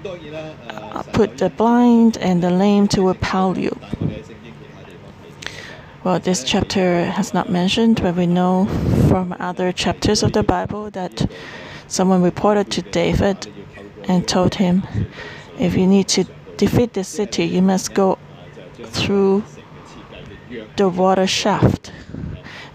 uh, 0.05 1.03
put 1.13 1.37
the 1.37 1.49
blind 1.49 2.17
and 2.17 2.41
the 2.41 2.49
lame 2.49 2.87
to 2.89 3.07
repel 3.07 3.57
you. 3.57 3.77
Well, 6.03 6.19
this 6.19 6.43
chapter 6.43 7.05
has 7.05 7.33
not 7.33 7.49
mentioned, 7.49 8.01
but 8.01 8.15
we 8.15 8.27
know 8.27 8.65
from 9.09 9.35
other 9.39 9.71
chapters 9.73 10.23
of 10.23 10.31
the 10.31 10.43
Bible 10.43 10.89
that 10.91 11.29
someone 11.87 12.21
reported 12.21 12.71
to 12.71 12.81
David 12.81 13.51
and 14.07 14.25
told 14.27 14.55
him, 14.55 14.83
if 15.59 15.75
you 15.75 15.85
need 15.85 16.07
to 16.09 16.23
defeat 16.55 16.93
the 16.93 17.03
city, 17.03 17.43
you 17.45 17.61
must 17.61 17.93
go 17.93 18.17
through 18.85 19.43
the 20.75 20.89
water 20.89 21.27
shaft. 21.27 21.91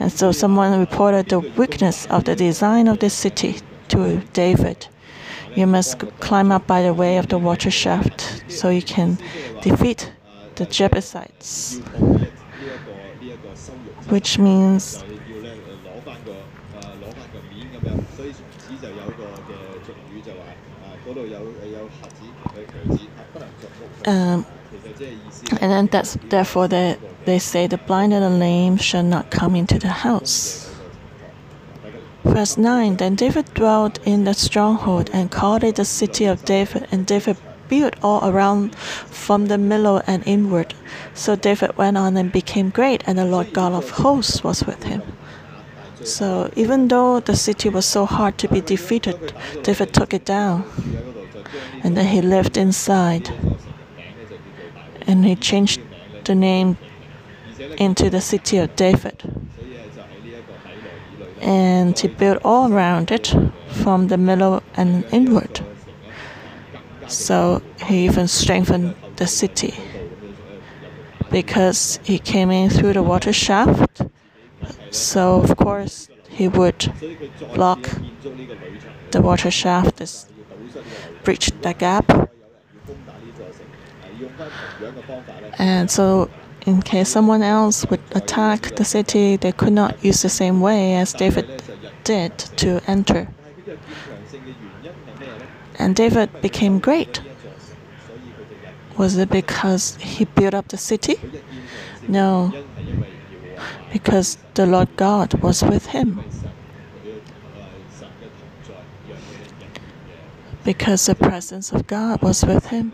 And 0.01 0.11
so 0.12 0.33
someone 0.33 0.79
reported 0.79 1.29
the 1.29 1.41
weakness 1.41 2.07
of 2.07 2.25
the 2.25 2.35
design 2.35 2.88
of 2.88 2.99
the 2.99 3.11
city 3.11 3.57
to 3.88 4.21
David. 4.33 4.88
You 5.55 5.67
must 5.67 5.99
climb 6.21 6.51
up 6.51 6.67
by 6.67 6.83
the 6.83 6.95
way 6.95 7.19
of 7.19 7.29
the 7.29 7.38
water 7.38 7.71
shaft 7.71 8.45
so 8.49 8.71
you 8.71 8.83
can 8.83 9.19
defeat 9.61 10.11
the 10.57 10.67
Jebusites. 10.67 11.79
Which 14.09 14.38
means 14.38 15.05
um, 24.07 24.47
and 25.50 25.70
then 25.70 25.87
that's 25.87 26.16
therefore 26.28 26.68
they, 26.68 26.96
they 27.24 27.38
say 27.38 27.66
the 27.66 27.78
blind 27.78 28.12
and 28.12 28.24
the 28.24 28.31
lame 28.31 28.76
shall 28.76 29.02
not 29.02 29.31
come 29.31 29.55
into 29.55 29.78
the 29.78 29.88
house. 29.88 30.70
Verse 32.24 32.57
9 32.57 32.96
Then 32.96 33.14
David 33.16 33.52
dwelt 33.55 33.98
in 34.07 34.24
the 34.24 34.35
stronghold 34.35 35.11
and 35.12 35.31
called 35.31 35.64
it 35.64 35.76
the 35.76 35.85
city 35.85 36.24
of 36.24 36.44
David, 36.44 36.87
and 36.92 37.05
David 37.05 37.37
built 37.68 37.94
all 38.02 38.28
around 38.28 38.76
from 38.76 39.46
the 39.46 39.59
middle 39.59 40.00
and 40.07 40.22
inward. 40.26 40.74
So 41.14 41.37
David 41.37 41.76
went 41.76 41.96
on 41.96 42.16
and 42.16 42.31
became 42.31 42.70
great, 42.70 43.02
and 43.07 43.18
the 43.18 43.24
Lord 43.24 43.52
God 43.52 43.72
of 43.72 43.90
hosts 43.90 44.44
was 44.44 44.64
with 44.64 44.85
him. 44.85 45.02
So 46.05 46.50
even 46.57 46.88
though 46.88 47.20
the 47.20 47.37
city 47.37 47.68
was 47.68 47.87
so 47.87 48.07
hard 48.07 48.38
to 48.38 48.48
be 48.48 48.61
defeated, 48.61 49.33
David 49.62 49.92
took 49.92 50.14
it 50.14 50.24
down. 50.24 50.64
And 51.83 51.96
then 51.96 52.07
he 52.07 52.22
lived 52.22 52.57
inside 52.57 53.31
and 55.07 55.25
he 55.25 55.35
changed 55.37 55.81
the 56.25 56.35
name 56.35 56.77
into 57.77 58.11
the 58.11 58.21
city 58.21 58.59
of 58.59 58.75
David. 58.77 59.23
And 61.41 61.99
he 61.99 62.09
built 62.09 62.38
all 62.45 62.73
around 62.73 63.11
it 63.11 63.35
from 63.83 64.09
the 64.09 64.17
middle 64.17 64.62
and 64.77 65.05
inward. 65.11 65.61
So 67.09 67.62
he 67.87 68.05
even 68.05 68.29
strengthened 68.29 68.95
the 69.17 69.27
city 69.27 69.75
because 71.31 71.99
he 72.05 72.19
came 72.19 72.51
in 72.51 72.71
through 72.71 72.93
the 72.93 73.03
water 73.03 73.33
shaft. 73.33 74.03
So, 74.91 75.41
of 75.43 75.57
course, 75.57 76.09
he 76.29 76.49
would 76.49 76.93
block 77.55 77.88
the 79.11 79.21
water 79.21 79.51
shaft, 79.51 80.01
breach 81.25 81.51
the 81.62 81.75
gap 81.75 82.31
and 85.58 85.90
so 85.90 86.30
in 86.66 86.80
case 86.82 87.08
someone 87.08 87.42
else 87.42 87.85
would 87.87 88.00
attack 88.12 88.76
the 88.76 88.85
city, 88.85 89.37
they 89.37 89.52
could 89.52 89.72
not 89.72 90.04
use 90.04 90.22
the 90.22 90.28
same 90.28 90.61
way 90.61 90.94
as 90.94 91.12
David 91.12 91.62
did 92.04 92.38
to 92.38 92.80
enter. 92.87 93.28
And 95.78 95.96
David 95.96 96.40
became 96.40 96.78
great. 96.78 97.20
Was 98.96 99.16
it 99.16 99.30
because 99.30 99.96
he 99.96 100.24
built 100.24 100.54
up 100.54 100.68
the 100.68 100.76
city? 100.76 101.18
No, 102.06 102.52
because 103.92 104.38
the 104.54 104.66
Lord 104.66 104.88
God 104.96 105.35
was 105.42 105.62
with 105.62 105.87
him. 105.87 106.22
Because 110.64 111.06
the 111.06 111.14
presence 111.16 111.72
of 111.72 111.87
God 111.87 112.22
was 112.22 112.44
with 112.44 112.66
him. 112.66 112.92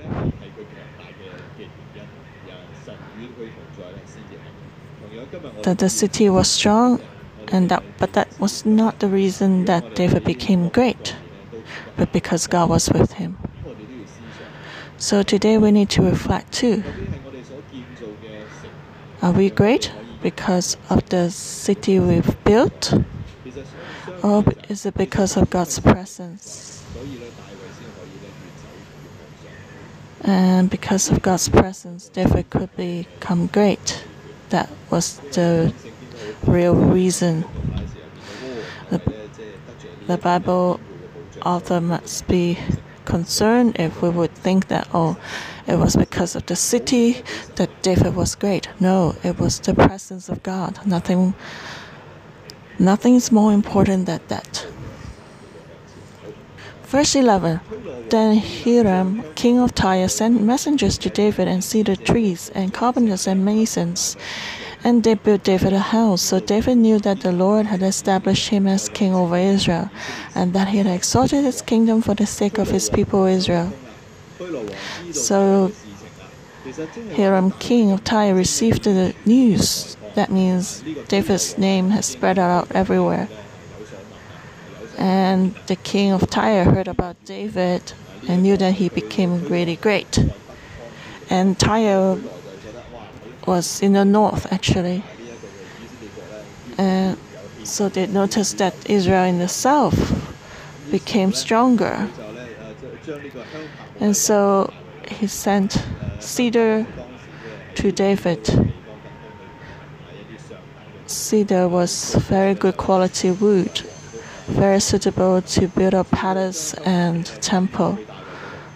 That 5.62 5.78
the 5.78 5.88
city 5.88 6.28
was 6.28 6.48
strong, 6.48 7.00
and 7.48 7.68
that, 7.70 7.82
but 7.98 8.12
that 8.12 8.28
was 8.38 8.64
not 8.64 8.98
the 9.00 9.08
reason 9.08 9.64
that 9.64 9.94
David 9.94 10.24
became 10.24 10.68
great, 10.68 11.16
but 11.96 12.12
because 12.12 12.46
God 12.46 12.68
was 12.68 12.88
with 12.90 13.12
him. 13.12 13.38
So 14.96 15.22
today 15.22 15.58
we 15.58 15.70
need 15.70 15.90
to 15.90 16.02
reflect 16.02 16.52
too. 16.52 16.82
Are 19.22 19.32
we 19.32 19.50
great 19.50 19.92
because 20.22 20.76
of 20.90 21.08
the 21.08 21.30
city 21.30 21.98
we've 22.00 22.44
built? 22.44 22.94
Or 24.22 24.44
is 24.68 24.84
it 24.86 24.94
because 24.94 25.36
of 25.36 25.50
God's 25.50 25.78
presence? 25.78 26.84
And 30.22 30.68
because 30.68 31.10
of 31.10 31.22
God's 31.22 31.48
presence, 31.48 32.08
David 32.08 32.50
could 32.50 32.74
become 32.76 33.46
great. 33.46 34.04
That 34.50 34.70
was 34.90 35.18
the 35.32 35.72
real 36.46 36.74
reason. 36.74 37.44
The, 38.90 39.00
the 40.06 40.16
Bible 40.16 40.80
author 41.44 41.80
must 41.80 42.26
be 42.26 42.58
concerned 43.04 43.76
if 43.78 44.02
we 44.02 44.08
would 44.08 44.34
think 44.34 44.68
that, 44.68 44.88
oh, 44.92 45.16
it 45.66 45.76
was 45.76 45.96
because 45.96 46.34
of 46.34 46.46
the 46.46 46.56
city 46.56 47.22
that 47.56 47.70
David 47.82 48.14
was 48.14 48.34
great. 48.34 48.68
No, 48.80 49.14
it 49.22 49.38
was 49.38 49.60
the 49.60 49.74
presence 49.74 50.28
of 50.28 50.42
God. 50.42 50.78
Nothing, 50.86 51.34
nothing 52.78 53.14
is 53.14 53.30
more 53.30 53.52
important 53.52 54.06
than 54.06 54.20
that. 54.28 54.66
Verse 56.84 57.14
11 57.14 57.60
Then 58.10 58.38
Hiram, 58.38 59.22
king 59.34 59.58
of 59.58 59.74
Tyre, 59.74 60.08
sent 60.08 60.40
messengers 60.40 60.96
to 60.98 61.10
David 61.10 61.46
and 61.46 61.62
cedar 61.62 61.94
trees, 61.94 62.50
and 62.54 62.72
carpenters 62.72 63.26
and 63.26 63.44
masons. 63.44 64.16
And 64.82 65.04
they 65.04 65.14
built 65.14 65.44
David 65.44 65.72
a 65.72 65.78
house. 65.78 66.22
So 66.22 66.40
David 66.40 66.78
knew 66.78 66.98
that 67.00 67.20
the 67.20 67.32
Lord 67.32 67.66
had 67.66 67.82
established 67.82 68.48
him 68.48 68.66
as 68.66 68.88
king 68.88 69.14
over 69.14 69.36
Israel, 69.36 69.90
and 70.34 70.54
that 70.54 70.68
he 70.68 70.78
had 70.78 70.86
exalted 70.86 71.44
his 71.44 71.60
kingdom 71.60 72.00
for 72.00 72.14
the 72.14 72.26
sake 72.26 72.56
of 72.58 72.68
his 72.70 72.88
people 72.88 73.26
Israel. 73.26 73.72
So 75.12 75.72
Hiram, 77.14 77.50
king 77.58 77.90
of 77.90 78.04
Tyre, 78.04 78.34
received 78.34 78.84
the 78.84 79.14
news. 79.26 79.96
That 80.14 80.30
means 80.30 80.82
David's 81.08 81.58
name 81.58 81.90
has 81.90 82.06
spread 82.06 82.38
out 82.38 82.70
everywhere. 82.72 83.28
And 84.98 85.54
the 85.68 85.76
king 85.76 86.10
of 86.10 86.28
Tyre 86.28 86.64
heard 86.64 86.88
about 86.88 87.24
David 87.24 87.92
and 88.28 88.42
knew 88.42 88.56
that 88.56 88.74
he 88.74 88.88
became 88.88 89.44
really 89.44 89.76
great. 89.76 90.18
And 91.30 91.56
Tyre 91.56 92.18
was 93.46 93.80
in 93.80 93.92
the 93.92 94.04
north 94.04 94.52
actually. 94.52 95.04
And 96.76 97.16
so 97.62 97.88
they 97.88 98.08
noticed 98.08 98.58
that 98.58 98.74
Israel 98.90 99.24
in 99.24 99.38
the 99.38 99.48
south 99.48 100.34
became 100.90 101.32
stronger. 101.32 102.08
And 104.00 104.16
so 104.16 104.72
he 105.08 105.28
sent 105.28 105.80
cedar 106.18 106.86
to 107.76 107.92
David. 107.92 108.74
Cedar 111.06 111.68
was 111.68 112.16
very 112.16 112.54
good 112.54 112.76
quality 112.76 113.30
wood 113.30 113.82
very 114.48 114.80
suitable 114.80 115.42
to 115.42 115.68
build 115.68 115.94
a 115.94 116.04
palace 116.04 116.74
and 116.74 117.26
temple. 117.42 117.98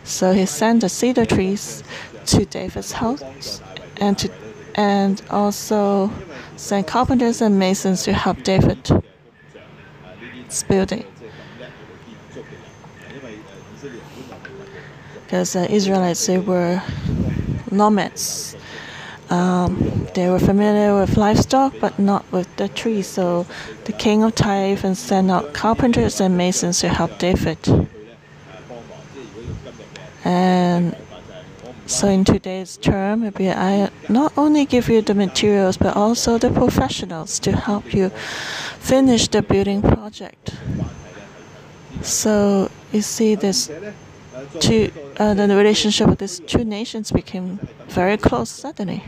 So 0.04 0.32
he 0.32 0.46
sent 0.46 0.82
the 0.82 0.88
cedar 0.88 1.24
trees 1.24 1.82
to 2.26 2.44
David's 2.44 2.92
house 2.92 3.62
and 3.96 4.18
to 4.18 4.30
and 4.74 5.22
also 5.30 6.10
sent 6.56 6.86
carpenters 6.86 7.42
and 7.42 7.58
masons 7.58 8.04
to 8.04 8.12
help 8.12 8.42
David's 8.42 8.90
building. 10.68 11.04
Because 15.24 15.52
the 15.52 15.70
Israelites 15.70 16.26
they 16.26 16.38
were 16.38 16.82
nomads 17.70 18.56
um, 19.32 20.06
they 20.12 20.28
were 20.28 20.38
familiar 20.38 20.94
with 21.00 21.16
livestock, 21.16 21.72
but 21.80 21.98
not 21.98 22.30
with 22.30 22.54
the 22.56 22.68
trees. 22.68 23.06
So 23.06 23.46
the 23.86 23.92
king 23.92 24.22
of 24.22 24.38
even 24.44 24.94
sent 24.94 25.30
out 25.30 25.54
carpenters 25.54 26.20
and 26.20 26.36
masons 26.36 26.80
to 26.80 26.90
help 26.90 27.18
David. 27.18 27.58
And 30.22 30.94
so 31.86 32.08
in 32.08 32.24
today's 32.24 32.76
term, 32.76 33.22
maybe 33.22 33.50
I 33.50 33.88
not 34.10 34.36
only 34.36 34.66
give 34.66 34.90
you 34.90 35.00
the 35.00 35.14
materials, 35.14 35.78
but 35.78 35.96
also 35.96 36.36
the 36.36 36.50
professionals 36.50 37.38
to 37.40 37.52
help 37.52 37.94
you 37.94 38.10
finish 38.80 39.28
the 39.28 39.40
building 39.40 39.80
project. 39.80 40.54
So 42.02 42.70
you 42.92 43.00
see 43.00 43.34
this 43.34 43.70
two, 44.60 44.92
uh, 45.16 45.32
the 45.32 45.48
relationship 45.56 46.08
with 46.08 46.18
these 46.18 46.38
two 46.40 46.64
nations 46.64 47.10
became 47.10 47.58
very 47.88 48.18
close 48.18 48.50
suddenly. 48.50 49.02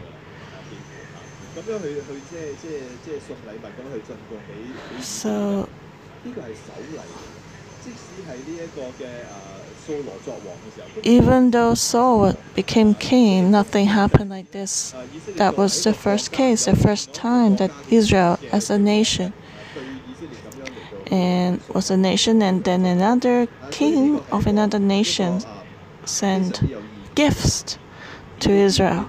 So 5.01 5.69
even 11.03 11.51
though 11.51 11.75
Saul 11.75 12.35
became 12.55 12.95
king, 12.95 13.51
nothing 13.51 13.87
happened 13.87 14.31
like 14.31 14.51
this. 14.53 14.95
That 15.37 15.57
was 15.57 15.83
the 15.85 15.95
first 15.95 16.33
case, 16.33 16.67
the 16.67 16.77
first 16.77 17.15
time 17.15 17.57
that 17.57 17.71
Israel 17.91 18.39
as 18.53 18.71
a 18.71 18.79
nation 18.79 19.33
and 21.11 21.61
was 21.75 21.91
a 21.91 21.97
nation, 21.97 22.43
and 22.43 22.65
then 22.65 22.85
another 22.85 23.47
king 23.71 24.21
of 24.33 24.47
another 24.47 24.79
nation 24.79 25.41
sent 26.05 26.63
gifts 27.15 27.79
to 28.45 28.51
Israel. 28.51 29.09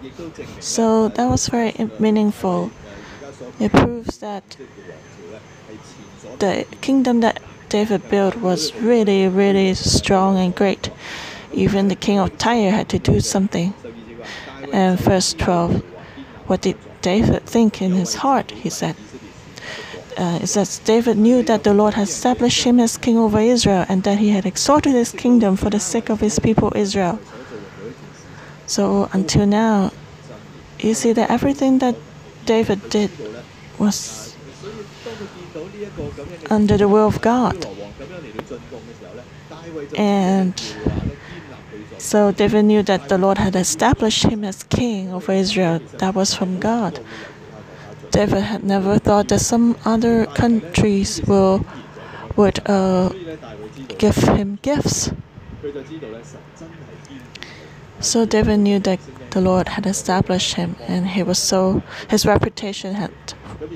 So 0.59 1.09
that 1.09 1.27
was 1.29 1.47
very 1.47 1.73
meaningful. 1.99 2.71
It 3.59 3.71
proves 3.71 4.17
that 4.19 4.57
the 6.39 6.65
kingdom 6.81 7.21
that 7.21 7.41
David 7.69 8.09
built 8.09 8.35
was 8.37 8.73
really, 8.75 9.27
really 9.27 9.73
strong 9.73 10.37
and 10.37 10.55
great. 10.55 10.89
Even 11.53 11.87
the 11.87 11.95
king 11.95 12.19
of 12.19 12.37
Tyre 12.37 12.71
had 12.71 12.89
to 12.89 12.99
do 12.99 13.19
something. 13.19 13.73
And 14.71 14.99
verse 14.99 15.33
12, 15.33 15.83
what 16.47 16.61
did 16.61 16.77
David 17.01 17.43
think 17.45 17.81
in 17.81 17.91
his 17.91 18.15
heart? 18.15 18.51
He 18.51 18.69
said, 18.69 18.95
uh, 20.17 20.39
it 20.41 20.47
says 20.47 20.79
David 20.79 21.17
knew 21.17 21.43
that 21.43 21.63
the 21.63 21.73
Lord 21.73 21.93
had 21.95 22.07
established 22.07 22.63
him 22.63 22.79
as 22.79 22.97
king 22.97 23.17
over 23.17 23.39
Israel 23.39 23.85
and 23.89 24.03
that 24.03 24.17
he 24.17 24.29
had 24.29 24.45
exalted 24.45 24.93
his 24.93 25.11
kingdom 25.11 25.57
for 25.57 25.69
the 25.69 25.79
sake 25.79 26.09
of 26.09 26.21
his 26.21 26.39
people 26.39 26.71
Israel. 26.75 27.19
So 28.67 29.09
until 29.13 29.45
now, 29.45 29.91
you 30.79 30.93
see 30.93 31.13
that 31.13 31.29
everything 31.29 31.79
that 31.79 31.95
David 32.45 32.89
did 32.89 33.11
was 33.77 34.35
under 36.49 36.77
the 36.77 36.87
will 36.87 37.07
of 37.07 37.21
God. 37.21 37.67
And 39.97 40.53
so 41.97 42.31
David 42.31 42.63
knew 42.65 42.83
that 42.83 43.09
the 43.09 43.17
Lord 43.17 43.37
had 43.37 43.55
established 43.55 44.23
him 44.23 44.43
as 44.43 44.63
king 44.63 45.13
over 45.13 45.31
Israel. 45.31 45.79
That 45.99 46.15
was 46.15 46.33
from 46.33 46.59
God. 46.59 46.99
David 48.11 48.43
had 48.43 48.63
never 48.63 48.97
thought 48.99 49.27
that 49.29 49.39
some 49.39 49.75
other 49.85 50.25
countries 50.25 51.21
will 51.27 51.65
would 52.35 52.59
uh, 52.69 53.09
give 53.97 54.15
him 54.15 54.59
gifts. 54.61 55.11
So 57.99 58.25
David 58.25 58.57
knew 58.59 58.79
that 58.79 58.99
the 59.31 59.41
Lord 59.41 59.69
had 59.69 59.85
established 59.85 60.55
him, 60.55 60.75
and 60.87 61.07
he 61.07 61.23
was 61.23 61.39
so 61.39 61.81
his 62.09 62.25
reputation 62.25 62.93
had 62.95 63.11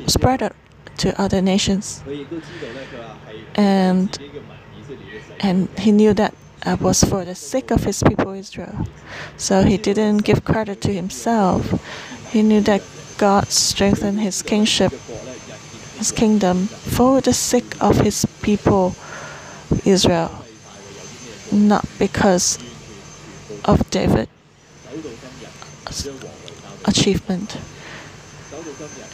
spread 0.08 0.52
to 0.98 1.22
other 1.22 1.42
nations, 1.42 2.04
and 3.56 4.18
and 5.40 5.70
he 5.78 5.92
knew 5.92 6.14
that 6.14 6.34
it 6.66 6.82
was 6.82 7.04
for 7.04 7.24
the 7.26 7.36
sake 7.36 7.72
of 7.72 7.84
his 7.84 8.04
people 8.04 8.32
Israel. 8.34 8.86
So 9.38 9.64
he 9.64 9.78
didn't 9.78 10.20
give 10.20 10.44
credit 10.44 10.82
to 10.82 10.94
himself, 10.94 11.74
He 12.32 12.44
knew 12.44 12.62
that 12.62 12.84
God 13.18 13.50
strengthened 13.52 14.20
his 14.20 14.44
kingship, 14.44 14.94
his 15.98 16.12
kingdom, 16.12 16.68
for 16.68 17.22
the 17.22 17.34
sake 17.34 17.76
of 17.82 18.02
his 18.02 18.26
people, 18.42 18.96
Israel, 19.84 20.46
not 21.52 21.86
because 21.98 22.60
of 23.70 23.88
David's 23.92 24.28
achievement. 26.86 27.58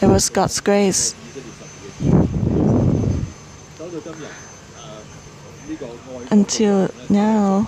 It 0.02 0.08
was 0.08 0.30
God's 0.30 0.62
grace. 0.62 1.14
Until 6.32 6.90
now, 7.10 7.68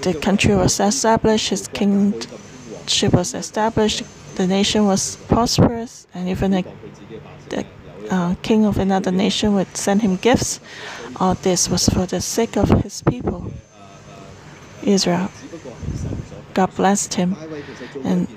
the 0.00 0.14
country 0.14 0.54
was 0.54 0.80
established, 0.80 1.50
his 1.50 1.68
kingship 1.68 3.12
was 3.12 3.34
established, 3.34 4.02
the 4.36 4.46
nation 4.46 4.86
was 4.86 5.16
prosperous, 5.28 6.06
and 6.14 6.28
even 6.30 6.52
the, 6.52 6.64
the 7.50 7.66
uh, 8.10 8.34
king 8.40 8.64
of 8.64 8.78
another 8.78 9.10
nation 9.10 9.54
would 9.54 9.76
send 9.76 10.00
him 10.00 10.16
gifts. 10.16 10.60
All 11.16 11.34
this 11.34 11.68
was 11.68 11.88
for 11.90 12.06
the 12.06 12.22
sake 12.22 12.56
of 12.56 12.70
his 12.82 13.02
people, 13.02 13.52
Israel. 14.82 15.30
God 16.54 16.74
blessed 16.74 17.14
him, 17.14 17.36
and 18.04 18.28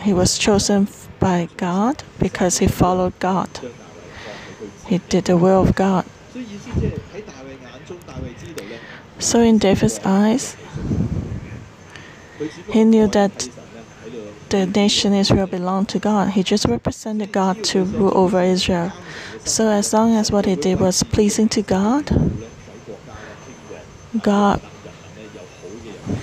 he 0.00 0.12
was 0.12 0.38
chosen 0.38 0.88
by 1.18 1.48
God 1.56 2.02
because 2.18 2.58
he 2.58 2.66
followed 2.66 3.18
God. 3.18 3.48
He 4.86 4.98
did 4.98 5.26
the 5.26 5.36
will 5.36 5.62
of 5.62 5.74
God. 5.74 6.04
So, 9.18 9.40
in 9.40 9.58
David's 9.58 10.00
eyes, 10.04 10.56
he 12.68 12.84
knew 12.84 13.06
that 13.08 13.48
the 14.48 14.66
nation 14.66 15.12
Israel 15.14 15.46
belonged 15.46 15.88
to 15.90 15.98
God. 15.98 16.30
He 16.30 16.42
just 16.42 16.64
represented 16.64 17.30
God 17.30 17.62
to 17.64 17.84
rule 17.84 18.16
over 18.16 18.42
Israel. 18.42 18.92
So, 19.44 19.68
as 19.68 19.92
long 19.92 20.16
as 20.16 20.32
what 20.32 20.46
he 20.46 20.56
did 20.56 20.80
was 20.80 21.02
pleasing 21.02 21.48
to 21.50 21.62
God, 21.62 22.10
God 24.22 24.60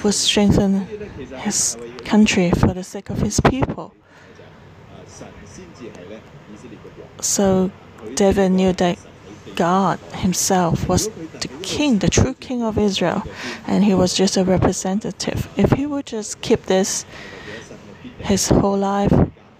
would 0.03 0.13
strengthen 0.13 0.81
his 1.45 1.77
country 2.05 2.51
for 2.51 2.73
the 2.73 2.83
sake 2.83 3.09
of 3.09 3.19
his 3.19 3.39
people. 3.39 3.93
So, 7.21 7.71
David 8.15 8.51
knew 8.51 8.73
that 8.73 8.97
God 9.55 9.99
himself 10.13 10.87
was 10.87 11.09
the 11.09 11.49
king, 11.63 11.99
the 11.99 12.09
true 12.09 12.35
king 12.35 12.61
of 12.61 12.77
Israel, 12.77 13.23
and 13.65 13.83
he 13.83 13.93
was 13.95 14.13
just 14.13 14.37
a 14.37 14.43
representative. 14.43 15.49
If 15.57 15.71
he 15.71 15.85
would 15.85 16.05
just 16.05 16.41
keep 16.41 16.63
this, 16.63 17.05
his 18.19 18.49
whole 18.49 18.77
life 18.77 19.13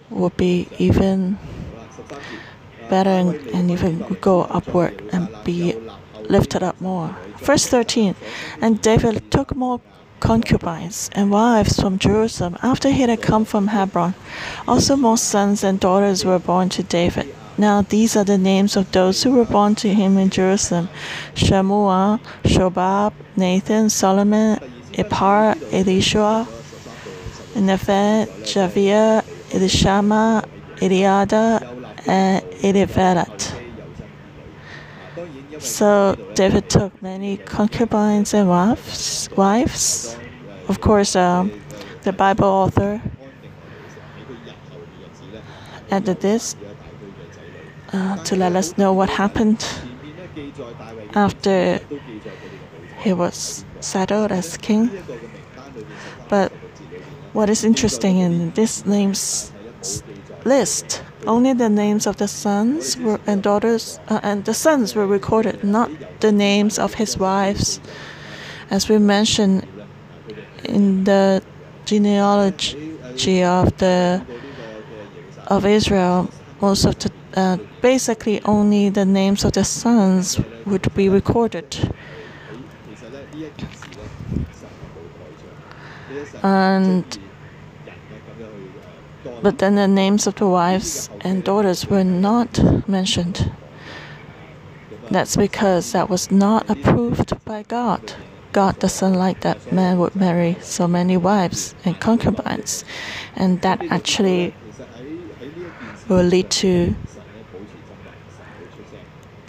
would 0.10 0.38
be 0.38 0.68
even 0.78 1.40
better 2.90 3.10
and, 3.10 3.36
and 3.48 3.72
even 3.72 4.00
go 4.22 4.42
upward 4.44 5.02
and 5.12 5.30
be 5.44 5.76
lifted 6.30 6.64
up 6.64 6.80
more. 6.80 7.16
Verse 7.38 7.68
13 7.68 8.16
And 8.62 8.82
David 8.82 9.32
took 9.32 9.56
more 9.56 9.82
concubines 10.20 11.10
and 11.14 11.32
wives 11.32 11.80
from 11.80 12.00
Jerusalem 12.00 12.58
after 12.64 12.90
he 12.90 13.02
had 13.02 13.22
come 13.22 13.46
from 13.46 13.68
Hebron. 13.68 14.14
Also, 14.68 14.96
more 14.96 15.18
sons 15.18 15.64
and 15.64 15.80
daughters 15.80 16.26
were 16.26 16.40
born 16.40 16.70
to 16.70 16.84
David. 16.84 17.34
Now 17.58 17.82
these 17.82 18.16
are 18.16 18.24
the 18.24 18.38
names 18.38 18.76
of 18.76 18.92
those 18.92 19.24
who 19.24 19.32
were 19.32 19.46
born 19.46 19.74
to 19.76 19.92
him 19.92 20.18
in 20.20 20.30
Jerusalem 20.30 20.90
Shammua, 21.34 22.20
Shobab, 22.44 23.14
Nathan, 23.36 23.90
Solomon, 23.90 24.60
Ibhar, 24.94 25.56
Elishua, 25.72 26.46
Nepheg, 27.56 28.28
Japhia, 28.44 29.24
Elishama, 29.50 30.46
Eliada, 30.78 31.64
and 32.06 32.46
Eliphelet. 32.62 33.57
So 35.60 36.16
David 36.36 36.70
took 36.70 37.02
many 37.02 37.38
concubines 37.38 38.34
and 38.34 38.50
wives. 38.50 39.30
wives. 39.36 40.18
Of 40.68 40.82
course, 40.82 41.16
um, 41.16 41.52
the 42.04 42.14
Bible 42.14 42.48
author 42.48 43.02
added 45.90 46.20
this 46.22 46.56
uh, 47.94 48.24
to 48.24 48.36
let 48.36 48.56
us 48.56 48.78
know 48.78 48.94
what 48.94 49.10
happened 49.10 49.66
after 51.16 51.80
he 53.00 53.14
was 53.14 53.66
settled 53.80 54.32
as 54.32 54.58
king. 54.58 54.90
But 56.30 56.52
what 57.34 57.50
is 57.50 57.64
interesting 57.64 58.18
in 58.20 58.52
this 58.52 58.86
names 58.86 59.52
list, 60.44 61.04
only 61.28 61.54
the 61.54 61.70
names 61.70 62.08
of 62.08 62.18
the 62.18 62.28
sons 62.28 62.98
were, 62.98 63.20
and 63.28 63.44
daughters 63.44 64.00
uh, 64.08 64.20
and 64.24 64.46
the 64.46 64.54
sons 64.54 64.96
were 64.96 65.06
recorded, 65.06 65.64
not 65.64 65.92
the 66.20 66.32
names 66.32 66.80
of 66.80 66.96
his 66.96 67.18
wives. 67.18 67.80
As 68.70 68.90
we 68.90 68.98
mentioned 68.98 69.68
in 70.64 71.04
the 71.04 71.42
genealogy 71.86 73.44
of 73.44 73.78
the 73.78 74.22
of 75.48 75.66
Israel, 75.66 76.30
most 76.62 76.86
of 76.86 76.98
the 77.00 77.12
uh, 77.36 77.58
basically 77.82 78.42
only 78.44 78.90
the 78.90 79.06
names 79.06 79.46
of 79.46 79.54
the 79.54 79.64
sons 79.64 80.40
would 80.66 80.94
be 80.96 81.08
recorded. 81.08 81.94
And 86.44 87.20
but 89.42 89.60
then 89.60 89.76
the 89.76 89.88
names 89.88 90.28
of 90.28 90.36
the 90.36 90.48
wives 90.48 91.10
and 91.22 91.44
daughters 91.44 91.88
were 91.88 92.04
not 92.04 92.88
mentioned. 92.88 93.52
That's 95.10 95.36
because 95.36 95.92
that 95.94 96.10
was 96.10 96.32
not 96.32 96.70
approved 96.70 97.34
by 97.46 97.64
God. 97.64 98.14
God 98.54 98.80
doesn't 98.80 99.14
like 99.14 99.42
that 99.42 99.72
man 99.72 100.00
would 100.00 100.16
marry 100.16 100.58
so 100.62 100.88
many 100.88 101.16
wives 101.18 101.76
and 101.86 102.00
concubines, 102.00 102.84
and 103.36 103.62
that 103.62 103.82
actually 103.92 104.54
will 106.08 106.24
lead 106.24 106.50
to 106.50 106.96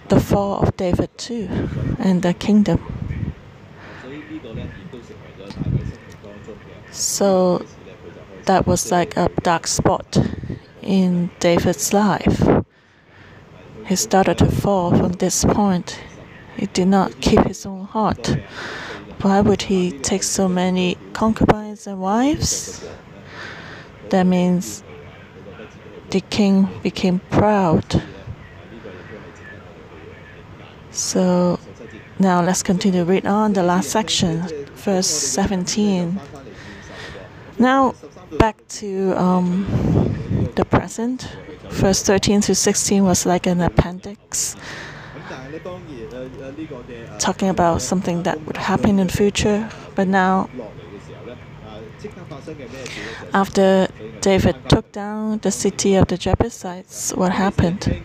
the 0.09 0.19
fall 0.19 0.61
of 0.61 0.75
David 0.77 1.09
too 1.17 1.47
and 1.97 2.21
the 2.21 2.33
kingdom. 2.33 2.79
So 6.91 7.65
that 8.49 8.65
was 8.65 8.91
like 8.91 9.15
a 9.15 9.29
dark 9.43 9.67
spot 9.67 10.17
in 10.81 11.29
David's 11.39 11.93
life. 11.93 12.41
He 13.85 13.95
started 13.95 14.39
to 14.39 14.47
fall 14.47 14.89
from 14.89 15.11
this 15.11 15.45
point. 15.45 16.01
He 16.57 16.65
did 16.65 16.87
not 16.87 17.21
keep 17.21 17.45
his 17.45 17.67
own 17.67 17.85
heart. 17.85 18.39
Why 19.21 19.41
would 19.41 19.61
he 19.61 19.91
take 19.91 20.23
so 20.23 20.47
many 20.47 20.97
concubines 21.13 21.85
and 21.85 22.01
wives? 22.01 22.83
That 24.09 24.25
means 24.25 24.83
the 26.09 26.21
king 26.21 26.67
became 26.81 27.19
proud 27.29 28.01
so 30.91 31.59
now 32.17 32.41
let's 32.41 32.63
continue 32.63 33.03
read 33.03 33.27
on 33.27 33.53
the 33.53 33.61
last 33.61 33.91
section, 33.91 34.41
verse 34.73 35.07
17. 35.07 36.19
Now 37.59 37.93
back 38.37 38.55
to 38.67 39.13
um, 39.17 39.65
the 40.55 40.65
present. 40.65 41.27
Verse 41.69 42.01
13 42.01 42.41
to 42.41 42.55
16 42.55 43.03
was 43.03 43.25
like 43.25 43.45
an 43.45 43.61
appendix 43.61 44.55
talking 47.19 47.49
about 47.49 47.81
something 47.81 48.23
that 48.23 48.41
would 48.45 48.57
happen 48.57 48.99
in 48.99 49.07
the 49.07 49.13
future, 49.13 49.69
but 49.95 50.07
now 50.07 50.49
after 53.33 53.87
David 54.21 54.69
took 54.69 54.91
down 54.91 55.39
the 55.39 55.51
city 55.51 55.95
of 55.95 56.07
the 56.07 56.17
Jebusites, 56.17 57.13
what 57.13 57.31
happened? 57.31 58.01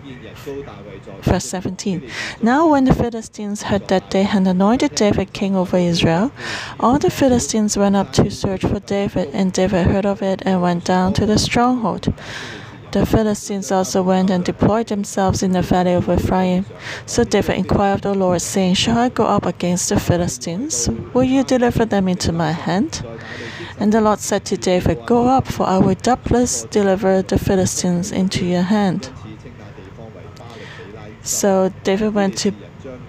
Verse 1.23 1.45
17. 1.45 2.11
Now, 2.43 2.69
when 2.69 2.85
the 2.85 2.95
Philistines 2.95 3.63
heard 3.63 3.89
that 3.89 4.11
they 4.11 4.25
had 4.25 4.47
anointed 4.47 4.95
David 4.95 5.33
king 5.33 5.55
over 5.55 5.77
Israel, 5.77 6.33
all 6.81 6.99
the 6.99 7.11
Philistines 7.11 7.77
went 7.77 7.97
up 7.97 8.13
to 8.15 8.31
search 8.31 8.63
for 8.63 8.81
David, 8.81 9.29
and 9.33 9.53
David 9.53 9.87
heard 9.87 10.07
of 10.07 10.23
it 10.23 10.43
and 10.45 10.61
went 10.61 10.85
down 10.85 11.13
to 11.15 11.27
the 11.27 11.39
stronghold. 11.39 12.13
The 12.95 13.05
Philistines 13.05 13.73
also 13.73 14.05
went 14.05 14.31
and 14.31 14.45
deployed 14.45 14.87
themselves 14.87 15.43
in 15.43 15.51
the 15.51 15.63
valley 15.63 15.95
of 15.95 16.07
Rephaim. 16.07 16.65
So 17.07 17.25
David 17.25 17.57
inquired 17.57 17.95
of 17.95 18.03
the 18.03 18.15
Lord, 18.15 18.41
saying, 18.41 18.75
Shall 18.75 18.99
I 18.99 19.09
go 19.09 19.25
up 19.25 19.47
against 19.47 19.89
the 19.89 19.99
Philistines? 19.99 20.89
Will 21.13 21.25
you 21.25 21.43
deliver 21.43 21.85
them 21.85 22.07
into 22.07 22.31
my 22.31 22.53
hand? 22.53 23.05
And 23.85 23.93
the 23.93 24.01
Lord 24.01 24.21
said 24.21 24.47
to 24.47 24.57
David, 24.57 25.05
Go 25.05 25.29
up, 25.29 25.47
for 25.47 25.67
I 25.67 25.77
will 25.77 25.95
doubtless 25.95 26.65
deliver 26.71 27.21
the 27.21 27.39
Philistines 27.39 28.13
into 28.13 28.47
your 28.47 28.63
hand. 28.63 29.11
So 31.23 31.71
David 31.83 32.15
went 32.15 32.39
to 32.39 32.53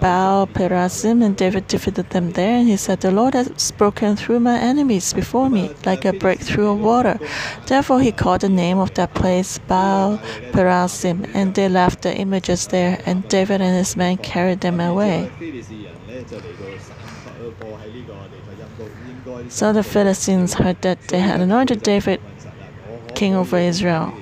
Baal 0.02 0.48
Perazim, 0.48 1.24
and 1.24 1.38
David 1.38 1.70
defeated 1.70 2.10
them 2.10 2.32
there. 2.32 2.58
And 2.58 2.68
he 2.68 2.76
said, 2.76 3.00
The 3.00 3.12
Lord 3.12 3.36
has 3.36 3.72
broken 3.72 4.18
through 4.18 4.42
my 4.42 4.60
enemies 4.60 5.14
before 5.14 5.50
me, 5.50 5.72
like 5.86 6.04
a 6.04 6.12
breakthrough 6.12 6.72
of 6.72 6.82
water. 6.82 7.20
Therefore 7.68 8.02
he 8.02 8.12
called 8.12 8.42
the 8.42 8.50
name 8.50 8.78
of 8.78 8.94
that 8.96 9.14
place 9.14 9.58
Baal 9.60 10.18
Perazim, 10.52 11.26
and 11.34 11.56
they 11.56 11.70
left 11.70 12.02
the 12.02 12.14
images 12.14 12.68
there, 12.68 13.02
and 13.06 13.26
David 13.30 13.62
and 13.62 13.78
his 13.78 13.96
men 13.96 14.18
carried 14.18 14.60
them 14.60 14.82
away. 14.82 15.32
So 19.50 19.74
the 19.74 19.84
Philistines 19.84 20.56
heard 20.56 20.82
that 20.82 21.00
they 21.08 21.20
had 21.20 21.42
anointed 21.42 21.84
David 21.84 22.22
king 23.14 23.36
over 23.36 23.58
Israel, 23.58 24.14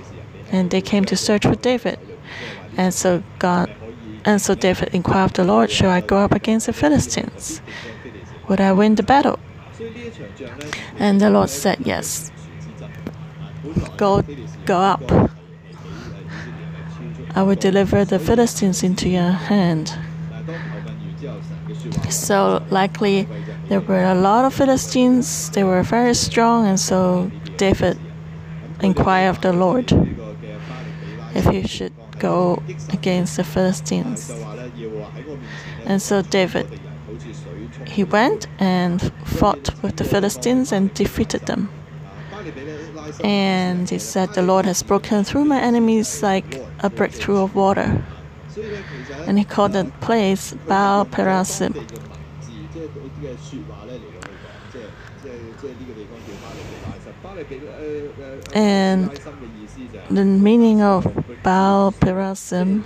and 0.51 0.69
they 0.69 0.81
came 0.81 1.05
to 1.05 1.15
search 1.15 1.43
for 1.43 1.55
David. 1.55 1.99
And 2.77 2.93
so 2.93 3.23
God 3.39 3.69
and 4.25 4.41
so 4.41 4.55
David 4.55 4.89
inquired 4.93 5.25
of 5.25 5.33
the 5.33 5.43
Lord, 5.43 5.69
Shall 5.69 5.89
I 5.89 6.01
go 6.01 6.17
up 6.17 6.31
against 6.31 6.67
the 6.67 6.73
Philistines? 6.73 7.61
Would 8.47 8.61
I 8.61 8.71
win 8.71 8.95
the 8.95 9.03
battle? 9.03 9.39
And 10.97 11.19
the 11.19 11.29
Lord 11.29 11.49
said, 11.49 11.79
Yes. 11.85 12.31
Go 13.97 14.23
go 14.65 14.77
up. 14.77 15.01
I 17.35 17.41
will 17.41 17.55
deliver 17.55 18.05
the 18.05 18.19
Philistines 18.19 18.83
into 18.83 19.09
your 19.09 19.31
hand. 19.31 19.97
So 22.09 22.63
likely 22.69 23.27
there 23.69 23.79
were 23.79 24.03
a 24.03 24.15
lot 24.15 24.45
of 24.45 24.53
Philistines, 24.53 25.49
they 25.51 25.63
were 25.63 25.83
very 25.83 26.13
strong, 26.13 26.67
and 26.67 26.79
so 26.79 27.31
David 27.57 27.97
inquired 28.81 29.29
of 29.29 29.41
the 29.41 29.53
Lord 29.53 29.91
if 31.35 31.45
he 31.45 31.65
should 31.67 31.93
go 32.19 32.61
against 32.91 33.37
the 33.37 33.43
Philistines. 33.43 34.31
And 35.85 36.01
so 36.01 36.21
David, 36.21 36.67
he 37.87 38.03
went 38.03 38.47
and 38.59 39.11
fought 39.25 39.69
with 39.81 39.97
the 39.97 40.03
Philistines 40.03 40.71
and 40.71 40.93
defeated 40.93 41.45
them. 41.47 41.69
And 43.23 43.89
he 43.89 43.99
said, 43.99 44.33
The 44.33 44.41
Lord 44.41 44.65
has 44.65 44.83
broken 44.83 45.23
through 45.23 45.45
my 45.45 45.61
enemies 45.61 46.21
like 46.21 46.61
a 46.79 46.89
breakthrough 46.89 47.41
of 47.43 47.55
water. 47.55 48.03
And 49.25 49.37
he 49.39 49.45
called 49.45 49.73
that 49.73 49.99
place 50.01 50.53
Baal 50.67 51.05
And 58.53 59.09
the 60.09 60.25
meaning 60.25 60.81
of 60.81 61.05
Baal 61.43 61.91
Perazim, 61.93 62.83